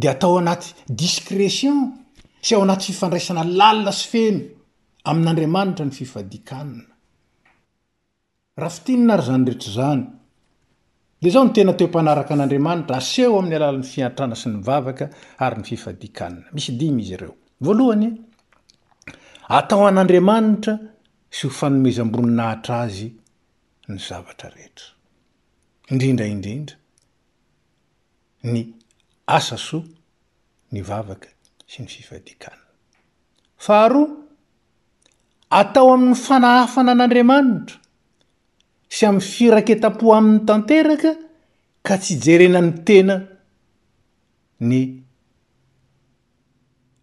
de 0.00 0.06
atao 0.12 0.36
anaty 0.42 0.68
discretion 1.02 1.76
sy 2.44 2.54
ao 2.54 2.62
anaty 2.66 2.86
fifandraisana 2.92 3.42
lalina 3.60 3.92
sy 4.00 4.06
feno 4.12 4.40
amin'andriamanitra 5.10 5.84
ny 5.86 5.90
fifadikanina 6.00 6.92
raha 8.60 8.70
fitinana 8.76 9.12
ary 9.14 9.22
zany 9.24 9.44
rehetra 9.46 9.70
zany 9.76 10.04
de 11.22 11.28
zao 11.30 11.44
ny 11.46 11.52
tena 11.56 11.72
teo 11.78 11.88
mpanaraka 11.88 12.30
an'andriamanitra 12.34 12.94
aseho 13.00 13.32
amin'ny 13.40 13.56
alalan'ny 13.58 13.88
fiantrana 13.94 14.34
sy 14.40 14.46
ny 14.52 14.58
vavaka 14.68 15.04
ary 15.44 15.56
ny 15.60 15.64
fifadikanina 15.64 16.46
misy 16.54 16.72
dimy 16.80 17.02
izy 17.02 17.14
ireo 17.16 17.34
voalohany 17.64 18.08
atao 19.58 19.82
an'andriamanitra 19.90 20.74
sy 21.34 21.42
ho 21.46 21.50
fanomezam-boninahitra 21.58 22.74
azy 22.86 23.08
ny 23.92 23.98
zavatra 24.06 24.48
rehetra 24.56 24.88
indrindraindrindra 25.94 26.76
ny 28.52 28.60
asasoa 29.38 29.84
ny 30.74 30.80
vavaka 30.88 31.28
sy 31.70 31.76
ny 31.84 31.88
fivadikana 31.94 32.64
faharoa 33.64 34.08
atao 35.62 35.88
amin'ny 35.96 36.18
fanahafana 36.26 36.90
an'andriamanitra 36.96 37.76
sy 38.94 39.02
amny 39.08 39.22
firaketa-po 39.34 40.06
amin'ny 40.18 40.42
tanteraka 40.48 41.10
ka 41.86 41.94
tsy 42.02 42.14
jerena 42.26 42.60
ny 42.66 42.72
tena 42.88 43.16
ny 44.70 44.78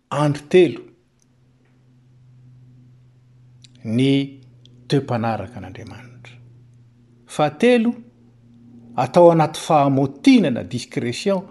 andro 0.09 0.43
telo 0.47 0.81
ny 3.83 4.39
toempanaraka 4.87 5.55
an'andriamanitra 5.57 6.33
fa 7.25 7.49
telo 7.51 7.91
atao 8.95 9.29
anaty 9.31 9.59
fahamotinana 9.65 10.63
discrétion 10.63 11.41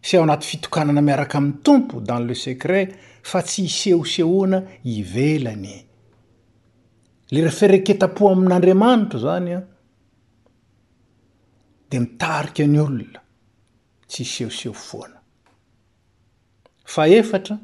seao 0.00 0.22
anaty 0.22 0.46
fitokanana 0.46 1.02
miaraka 1.02 1.38
amin'ny 1.38 1.60
tompo 1.62 2.00
dans 2.00 2.20
le 2.22 2.34
secret 2.34 2.88
fa 3.22 3.42
tsy 3.42 3.62
isehosehoana 3.64 4.58
ivelany 4.84 5.76
le 7.32 7.40
refereketa-po 7.46 8.22
amin'andriamanitro 8.32 9.18
zany 9.26 9.50
a 9.58 9.60
de 11.90 11.96
mitarika 12.00 12.62
any 12.62 12.78
olona 12.86 13.20
tsy 14.08 14.22
isehoseho 14.22 14.74
foana 14.74 15.18
fa 16.92 17.02
efatra 17.08 17.58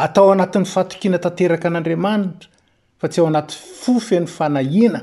atao 0.00 0.26
anatin'ny 0.34 0.66
fatokiana 0.74 1.18
tanteraka 1.24 1.66
an'andriamanitra 1.68 2.48
fa 3.00 3.06
tsy 3.10 3.18
ao 3.20 3.26
anaty 3.30 3.54
fofy 3.80 4.16
ny 4.22 4.26
fanahina 4.36 5.00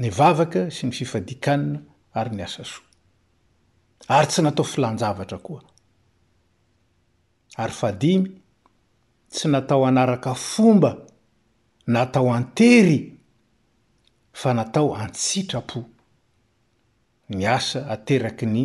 ny 0.00 0.08
vavaka 0.18 0.62
sy 0.76 0.82
ny 0.86 0.92
fifadikanina 0.98 1.78
ary 2.18 2.32
ny 2.36 2.42
asa 2.48 2.64
so 2.70 2.78
ary 4.16 4.26
tsy 4.30 4.40
natao 4.42 4.64
filanjavatra 4.72 5.38
koa 5.46 5.62
ary 7.62 7.72
fadimy 7.80 8.28
tsy 9.32 9.46
natao 9.52 9.82
anaraka 9.90 10.30
fomba 10.50 10.90
natao 11.94 12.28
antery 12.38 12.98
fa 14.40 14.50
natao 14.58 14.88
antsitrapo 15.04 15.80
ny 17.34 17.42
asa 17.56 17.78
ateraky 17.94 18.46
ny 18.54 18.62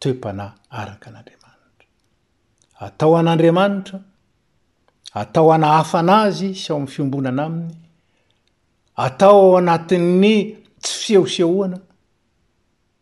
toepana 0.00 0.46
araka 0.80 1.06
anyandreana 1.10 1.37
atao 2.80 3.16
an'andriamanitra 3.18 3.98
atao 5.20 5.48
anahafa 5.52 5.98
anazy 6.04 6.54
sao 6.54 6.76
amn'ny 6.76 6.88
fiombonana 6.94 7.42
aminy 7.48 7.74
atao 9.06 9.38
ao 9.42 9.56
anatin'ny 9.60 10.34
tsy 10.82 10.98
fiehoseahoana 11.04 11.78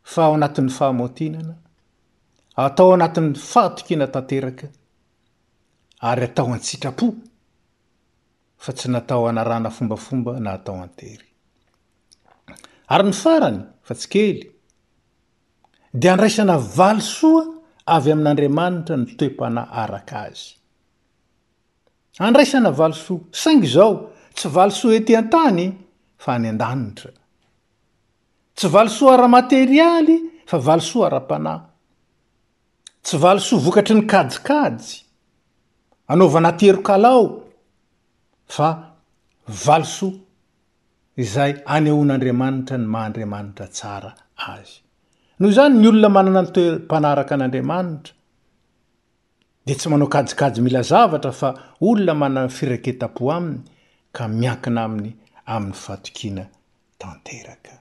fa 0.03 0.23
ao 0.25 0.35
anatin'ny 0.37 0.71
fahamotinana 0.79 1.55
atao 2.67 2.91
anatin'ny 2.97 3.35
fahatokiana 3.53 4.07
tanteraka 4.15 4.67
ary 6.09 6.25
atao 6.29 6.49
an-tsitrapo 6.57 7.07
fa 8.65 8.73
tsy 8.73 8.87
natao 8.95 9.29
anarana 9.29 9.71
fombafomba 9.77 10.41
na 10.45 10.51
atao 10.59 10.79
an-tery 10.87 11.27
ary 12.93 13.05
ny 13.09 13.13
farany 13.23 13.61
fa 13.87 13.95
tsy 13.99 14.09
kely 14.15 14.39
de 16.01 16.07
andraisana 16.15 16.55
valy 16.79 17.01
soa 17.17 17.56
avy 17.95 18.11
amin'n'andriamanitra 18.13 18.97
ny 19.01 19.05
toempanà 19.19 19.63
arak' 19.83 20.13
azy 20.25 20.47
andraisana 22.29 22.71
valisoa 22.81 23.19
saingy 23.43 23.69
zao 23.77 23.93
tsy 24.37 24.49
valsoa 24.57 24.93
ety 24.99 25.13
an-tany 25.21 25.61
fa 26.23 26.31
any 26.39 26.49
an-danitra 26.53 27.13
tsy 28.57 28.67
valsoa 28.75 29.11
ara 29.15 29.29
materialy 29.39 30.17
fa 30.51 30.57
valsoa 30.69 31.05
ara-pana 31.09 31.55
tsy 33.05 33.17
valsoa 33.25 33.63
vokatry 33.67 33.95
ny 33.99 34.05
kajikajy 34.13 34.87
anaovana 36.13 36.51
tierokalao 36.61 37.25
fa 38.57 38.69
valsoa 39.67 40.19
izay 41.25 41.53
any 41.77 41.89
on'andriamanitra 42.01 42.77
ny 42.83 42.87
maha 42.93 43.07
andriamanitra 43.09 43.67
tsara 43.77 44.11
azy 44.55 44.79
noho 45.41 45.51
izany 45.53 45.79
ny 45.81 45.89
olona 45.89 46.09
manana 46.17 46.41
ntoe- 46.47 46.79
mpanaraka 46.85 47.33
an'andriamanitra 47.35 48.13
de 49.67 49.73
tsy 49.75 49.89
manao 49.91 50.09
kajikajy 50.15 50.59
mila 50.65 50.83
zavatra 50.91 51.33
fa 51.33 51.49
olona 51.89 52.15
manana 52.15 52.49
firaketa-po 52.57 53.25
aminy 53.37 53.65
ka 54.17 54.23
miakina 54.29 54.81
aminy 54.87 55.11
amin'ny 55.55 55.75
fatokiana 55.85 56.45
tanteraka 56.99 57.73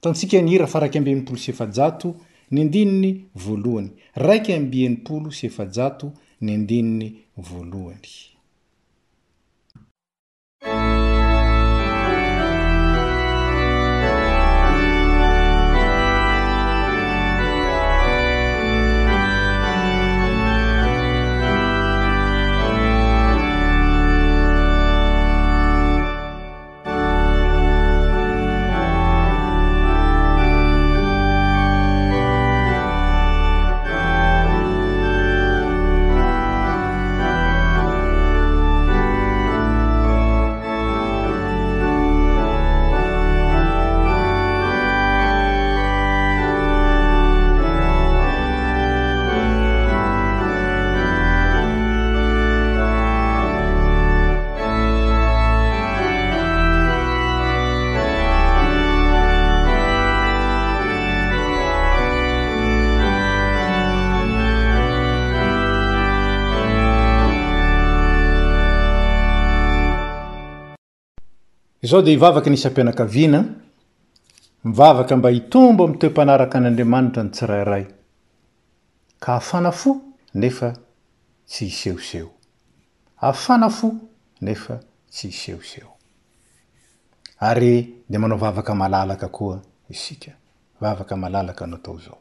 tantsika 0.00 0.38
ny 0.42 0.50
ira 0.56 0.66
fa 0.66 0.78
raiky 0.80 0.98
amben'nympolo 0.98 1.38
sefajato 1.46 2.08
ny 2.50 2.58
andininy 2.64 3.10
voalohany 3.44 3.90
raiky 4.26 4.50
ambeen'nympolo 4.58 5.28
syefajato 5.40 6.06
ny 6.40 6.50
andininy 6.58 7.08
voalohany 7.48 8.10
zao 71.86 72.02
de 72.02 72.12
ivavaky 72.12 72.50
nisy 72.50 72.68
am-pianakaviana 72.68 73.44
mivavaka 74.64 75.16
mba 75.16 75.28
hitombo 75.30 75.84
amy 75.84 75.96
toe 75.98 76.08
mpanaraka 76.10 76.58
an'andriamanitra 76.58 77.22
ny 77.24 77.30
tsirairay 77.30 77.84
ka 79.22 79.30
afanafo 79.34 79.90
nefa 80.34 80.68
tsy 81.48 81.64
hisehoseho 81.64 82.30
afanafo 83.30 83.88
nefa 84.40 84.74
tsy 85.12 85.26
hisehoseho 85.28 85.92
ary 87.40 87.74
de 88.10 88.18
manao 88.18 88.38
vavaka 88.38 88.74
malalaka 88.74 89.28
koa 89.36 89.60
isika 89.90 90.32
vavaka 90.80 91.16
malalaka 91.16 91.66
na 91.66 91.76
atao 91.76 91.98
zao 92.04 92.18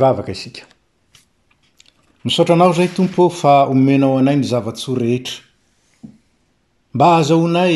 vavaka 0.00 0.32
isika 0.32 0.62
misaotranao 2.24 2.72
zay 2.72 2.88
tompo 2.96 3.28
fa 3.30 3.54
omenao 3.72 4.18
anay 4.20 4.36
ny 4.40 4.44
zava-tso 4.52 4.94
rehetra 5.02 5.36
mba 6.94 7.08
azahonay 7.16 7.74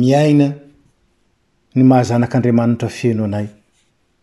miaina 0.00 0.48
ny 1.76 1.82
mahazanak'andriamanitra 1.90 2.88
feno 2.98 3.24
anay 3.28 3.46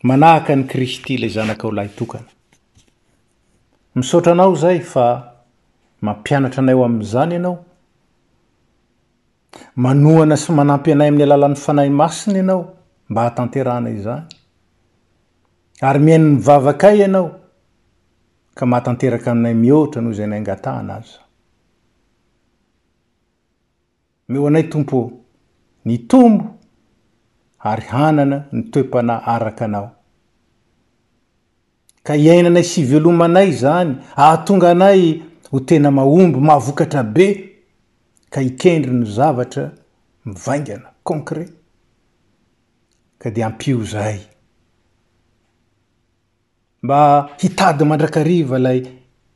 manahaka 0.07 0.51
ny 0.57 0.63
kristy 0.71 1.13
ley 1.21 1.31
zanaka 1.37 1.63
ho 1.67 1.71
lahytokany 1.77 2.25
misaotranao 3.95 4.53
zay 4.63 4.79
fa 4.91 5.05
mampianatra 6.05 6.59
anayo 6.63 6.85
am'izany 6.89 7.33
ianao 7.35 7.55
manoana 9.83 10.35
sy 10.41 10.49
manampy 10.57 10.89
anay 10.93 11.07
amin'ny 11.09 11.25
alalan'ny 11.27 11.59
fanay 11.65 11.89
masiny 12.01 12.39
ianao 12.41 12.59
mba 13.09 13.19
hatanteraanay 13.21 13.97
zany 14.07 14.23
ary 15.81 15.99
miaino 15.99 16.29
myvavakay 16.29 16.97
ianao 16.99 17.27
ka 18.55 18.65
mahatanteraka 18.65 19.31
aminay 19.31 19.53
mihoatra 19.63 20.01
noho 20.01 20.13
izay 20.15 20.27
nay 20.29 20.39
angata 20.39 20.69
ana 20.79 20.93
azy 20.99 21.15
mio 24.29 24.47
anay 24.47 24.63
tompo 24.71 24.99
ny 25.85 25.97
tombo 26.09 26.45
ary 27.59 27.81
hanana 27.91 28.37
ny 28.51 28.61
toepana 28.71 29.15
araka 29.25 29.65
anao 29.65 29.87
ka 32.05 32.13
hiainanay 32.13 32.63
sivyolomanay 32.63 33.51
zany 33.51 33.95
ahatonga 34.15 34.69
anay 34.71 35.21
ho 35.51 35.59
tena 35.59 35.91
mahomby 35.91 36.39
mahavokatra 36.39 37.03
be 37.13 37.27
ka 38.29 38.41
ikendry 38.41 38.93
no 38.93 39.05
zavatra 39.05 39.71
mivaingana 40.25 40.87
concret 41.03 41.51
ka 43.19 43.29
de 43.31 43.41
hampio 43.41 43.83
zay 43.83 44.19
mba 46.85 47.29
hitady 47.39 47.83
mandrakariva 47.85 48.59
lay 48.59 48.83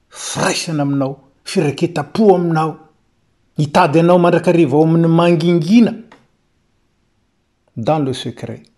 fraisana 0.10 0.84
aminao 0.84 1.20
fireketa 1.44 2.02
-po 2.02 2.36
aminao 2.36 2.88
hitady 3.58 4.00
anao 4.00 4.20
mandrakariva 4.20 4.78
ao 4.78 4.84
amin'ny 4.84 5.08
mangingina 5.08 5.94
dans 7.78 8.08
le 8.08 8.14
secret 8.14 8.70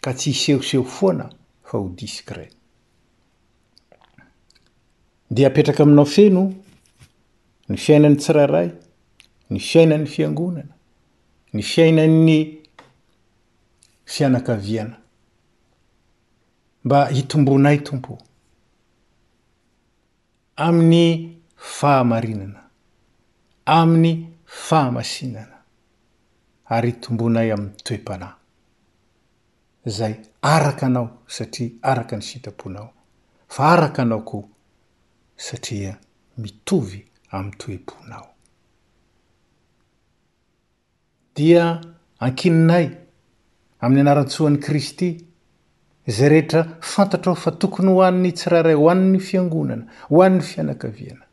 ka 0.00 0.12
tsy 0.14 0.30
hisehoseho 0.30 0.84
foana 0.84 1.30
fa 1.64 1.78
ho 1.78 1.88
discret 1.88 2.52
de 5.30 5.46
apetraka 5.46 5.82
aminao 5.82 6.04
feno 6.06 6.52
ny 7.68 7.76
fiainany 7.76 8.16
tsirairay 8.16 8.70
ny 9.50 9.58
fiainan'ny 9.58 10.06
fiangonana 10.06 10.74
ny 11.54 11.62
fiaina'ny 11.62 12.58
fianakaviana 14.04 14.97
mba 16.84 17.06
hitombonay 17.08 17.78
tompo 17.78 18.18
amin'ny 20.56 21.38
fahamarinana 21.56 22.60
amin'ny 23.66 24.26
fahamasinana 24.44 25.56
ary 26.74 26.88
itombonay 26.88 27.52
amin'ny 27.52 27.74
toe-panay 27.84 28.34
zay 29.86 30.14
araka 30.42 30.86
anao 30.86 31.08
satria 31.26 31.70
araka 31.82 32.16
ny 32.16 32.22
sitrapoinao 32.22 32.90
fa 33.48 33.72
araka 33.74 34.02
anao 34.02 34.22
koa 34.22 34.44
satria 35.36 35.96
mitovy 36.38 37.00
ami'ny 37.30 37.54
toeponao 37.58 38.28
dia 41.34 41.62
ankinonay 42.24 42.86
amin'ny 43.82 44.00
anaran-tsoany 44.02 44.58
kristy 44.58 45.27
zay 46.08 46.28
rehetra 46.30 46.78
fantatra 46.80 47.32
ho 47.32 47.36
fa 47.36 47.50
tokony 47.60 47.88
hoanny 47.98 48.30
tsirairay 48.32 48.74
hoann'ny 48.82 49.18
fiangonana 49.28 49.84
hoan'ny 50.12 50.42
fianakaviana 50.50 51.24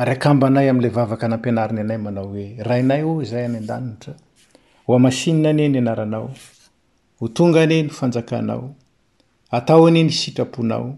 ar 0.00 0.08
akmbnay 0.14 0.66
am'le 0.72 0.88
avknampianain 1.04 1.78
anaymaaoeainayay 1.84 3.42
any 3.48 3.58
adanitoenana 3.62 6.18
onga 7.42 7.60
ane 7.64 7.76
nyanakanao 7.84 8.64
ataoane 9.58 10.00
ny 10.06 10.12
sitraponao 10.20 10.88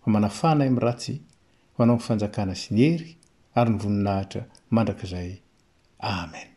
famanafanay 0.05 0.67
am' 0.67 0.79
ratsy 0.79 1.15
hfo 1.73 1.83
anao 1.83 1.95
mifanjakana 1.99 2.55
sy 2.61 2.69
ny 2.75 2.81
hery 2.91 3.09
ary 3.55 3.69
ny 3.71 3.77
voninahatra 3.81 4.41
mandrakaizay 4.69 5.31
amen 5.99 6.47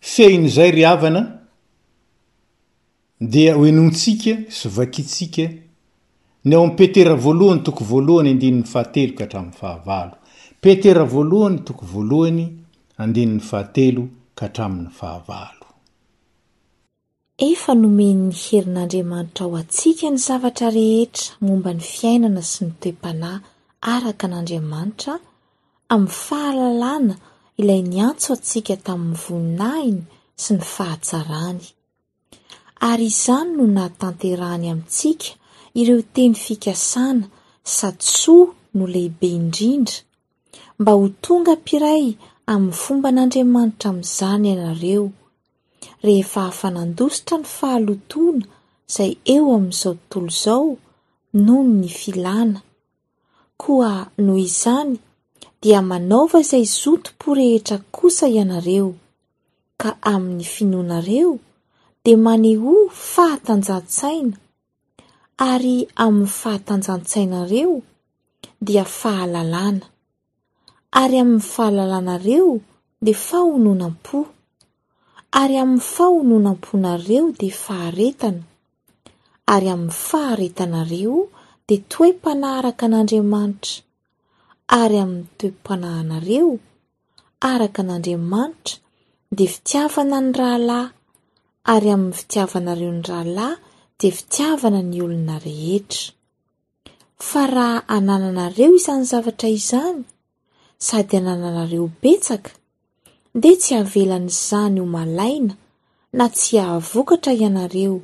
fehiny 0.00 0.48
zay 0.48 0.70
ry 0.70 0.84
avana 0.86 1.22
dia 3.20 3.54
hoenotsika 3.54 4.34
so 4.58 4.68
vakitsika 4.68 5.44
ny 6.44 6.54
ao 6.54 6.64
ampetera 6.64 7.14
voalohany 7.14 7.62
toko 7.62 7.84
voalohany 7.84 8.28
andinyn'ny 8.32 8.64
fahatelo 8.64 9.14
ka 9.14 9.26
hatramin'ny 9.26 9.58
fahavalo 9.58 10.16
petera 10.62 11.04
voalohany 11.04 11.58
toko 11.64 11.86
voalohany 11.86 12.44
andinyn'ny 12.98 13.40
fahatelo 13.50 14.02
ka 14.34 14.42
hatramin'ny 14.46 14.90
fahavalo 14.90 15.61
efa 17.50 17.74
nomeny 17.74 18.18
ny 18.28 18.32
herin'andriamanitra 18.44 19.42
ao 19.46 19.52
antsika 19.60 20.06
ny 20.12 20.18
zavatra 20.26 20.68
rehetra 20.78 21.24
momba 21.46 21.70
ny 21.78 21.82
fiainana 21.94 22.42
sy 22.52 22.60
ny 22.68 22.72
toem-panahy 22.82 23.44
araka 23.94 24.26
n'andriamanitra 24.30 25.14
amin'ny 25.94 26.14
fahalalana 26.26 27.14
ilay 27.60 27.82
ny 27.92 27.96
antso 28.08 28.28
atsika 28.36 28.74
tamin'ny 28.86 29.18
voninahiny 29.24 30.00
sy 30.42 30.50
ny 30.56 30.62
fahatsarany 30.74 31.60
ary 32.90 33.06
izany 33.12 33.50
no 33.56 33.64
natanteraany 33.76 34.66
amintsika 34.72 35.28
ireo 35.80 36.02
teny 36.14 36.34
fikasana 36.44 37.26
sady 37.76 38.06
soa 38.20 38.48
no 38.76 38.84
lehibe 38.94 39.26
indrindra 39.38 39.96
mba 40.80 40.92
ho 40.98 41.04
tonga 41.24 41.54
mpiray 41.60 42.04
amin'ny 42.52 42.76
fomba 42.82 43.08
n'andriamanitra 43.12 43.86
amin'izany 43.90 44.46
ianareo 44.52 45.04
rehefa 46.04 46.40
ahafanandositra 46.42 47.34
ny 47.38 47.44
fahalotoana 47.56 48.44
izay 48.90 49.12
eo 49.36 49.44
amin'izao 49.56 49.94
tontolo 50.10 50.28
izao 50.36 50.76
nohono 51.44 51.74
ny 51.82 51.88
filana 52.00 52.60
koa 53.60 53.92
noho 54.22 54.38
izany 54.46 54.94
dia 55.62 55.80
manaova 55.90 56.40
izay 56.44 56.64
zotom-po 56.80 57.28
rehetra 57.38 57.76
kosa 57.94 58.26
ianareo 58.28 58.90
ka 59.80 59.90
amin'ny 60.14 60.44
finoanareo 60.52 61.34
de 62.04 62.12
maneho 62.26 62.74
fahatanjantsaina 63.12 64.36
ary 65.50 65.76
amin'ny 66.04 66.32
fahatanjantsainareo 66.40 67.76
dia 68.66 68.84
fahalalana 69.00 69.84
ary 71.02 71.16
amin'ny 71.22 71.42
fahalalanareo 71.54 72.50
de 73.04 73.12
fahonoanam-po 73.26 74.18
ary 75.40 75.56
amin'ny 75.60 75.80
fahononam-ponareo 75.92 77.22
de 77.40 77.48
faharetana 77.60 78.42
ary 79.54 79.68
amin'ny 79.74 79.94
faharetanareo 80.08 81.14
de 81.68 81.76
toempanah 81.92 82.50
araka 82.60 82.84
an'andriamanitra 82.88 83.76
ary 84.80 84.98
amin'ny 85.04 85.28
toem-panahanareo 85.38 86.48
araka 87.52 87.80
n'andriamanitra 87.86 88.74
de 89.36 89.44
fitiavana 89.52 90.18
ny 90.26 90.30
rahalahy 90.40 90.86
ary 91.74 91.88
amin'ny 91.96 92.16
fitiavanareo 92.20 92.90
ny 92.94 93.02
rahalahy 93.10 93.50
de 94.00 94.08
fitiavana 94.16 94.80
ny 94.90 94.96
olona 95.06 95.36
rehetra 95.40 96.12
fa 97.28 97.42
raha 97.56 97.82
anananareo 97.96 98.68
izany 98.78 99.02
zavatra 99.12 99.48
izany 99.58 99.96
sady 100.88 101.14
anananareo 101.20 101.86
betsaka 102.04 102.50
de 103.34 103.52
tsy 103.56 103.74
havelan'izany 103.80 104.76
ho 104.80 104.84
malaina 104.96 105.54
na 106.16 106.26
tsy 106.36 106.54
hahavokatra 106.60 107.32
ianareo 107.40 107.98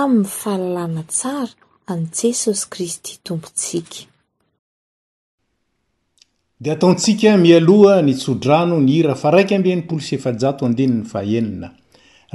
amin'ny 0.00 0.26
fahalalana 0.40 1.02
tsara 1.08 1.52
any 1.92 2.04
jesosy 2.16 2.64
kristy 2.72 3.12
tompontsika 3.26 4.00
de 6.62 6.68
ataontsika 6.74 7.30
mialoha 7.42 7.94
ny 8.02 8.12
tsodrano 8.20 8.76
ny 8.80 8.90
hira 8.92 9.14
fa 9.22 9.28
raiky 9.34 9.54
ambian'ny 9.56 9.84
polosy 9.88 10.10
efajato 10.16 10.62
andinyny 10.68 11.02
fahaenina 11.10 11.68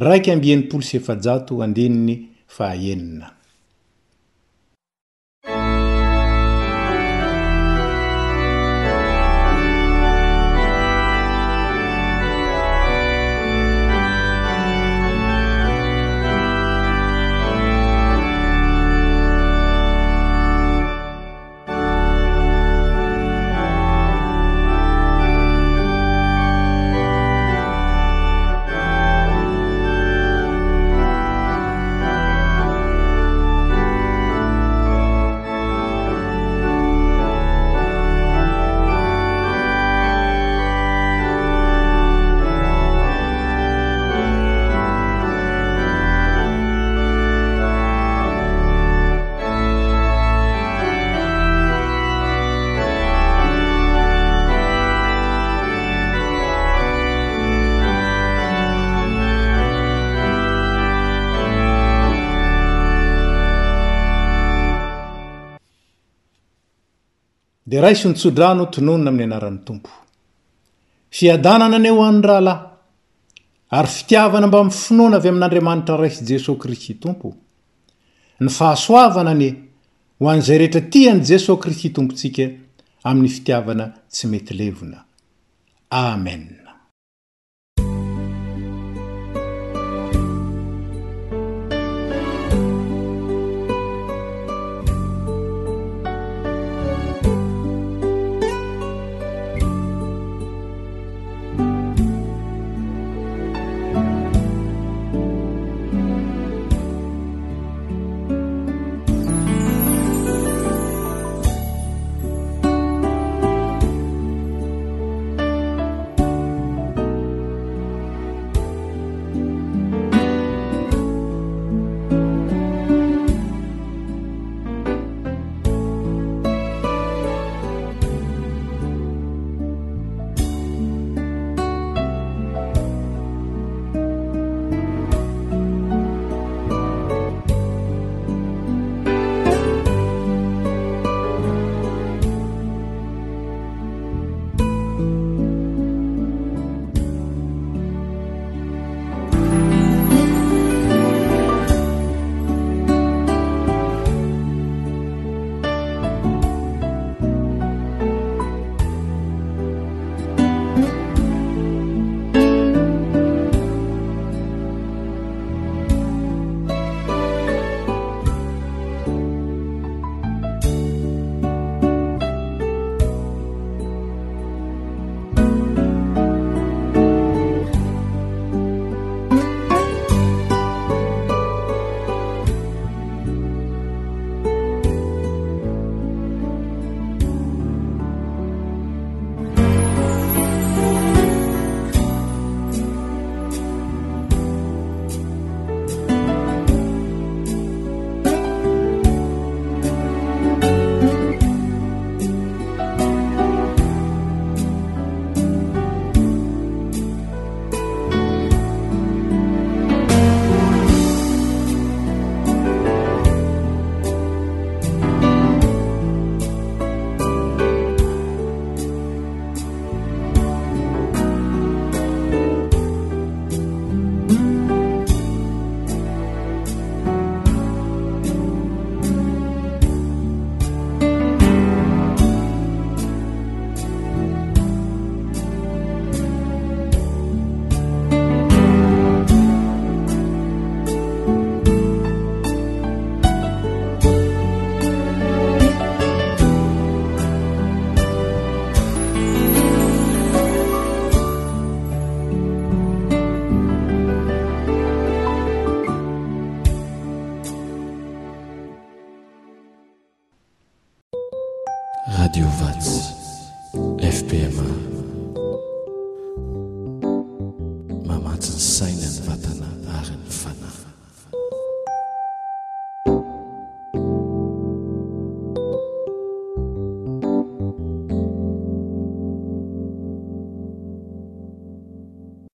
raiky 0.06 0.30
ambian'ny 0.36 0.64
polo 0.70 0.84
sy 0.88 0.96
efajato 1.00 1.54
andeniny 1.66 2.14
fahaenina 2.56 3.28
dia 67.70 67.82
raiso 67.82 68.08
nitsodrano 68.10 68.66
tononona 68.74 69.10
amin'ny 69.12 69.28
anaran'ny 69.28 69.64
tompo 69.68 69.90
fiadanana 71.16 71.76
any 71.80 71.90
ho 71.96 72.00
an'ny 72.10 72.22
rahalahy 72.30 72.62
ary 73.78 73.90
fitiavana 73.96 74.48
mbami' 74.50 74.78
finoana 74.86 75.16
avy 75.20 75.28
amin'andriamanitra 75.32 75.96
raisy 76.04 76.22
jesoy 76.30 76.58
kristy 76.62 76.94
tompo 77.04 77.28
ny 78.44 78.50
fahasoavana 78.58 79.32
aniy 79.36 79.54
ho 80.20 80.26
an'izay 80.32 80.60
rehetra 80.62 80.82
tiany 80.94 81.20
jesosy 81.30 81.62
kristy 81.64 81.90
tompontsika 81.96 82.46
amin'ny 83.10 83.32
fitiavana 83.36 83.86
tsy 84.14 84.24
mety 84.32 84.54
levona 84.62 85.00
amen 86.08 86.67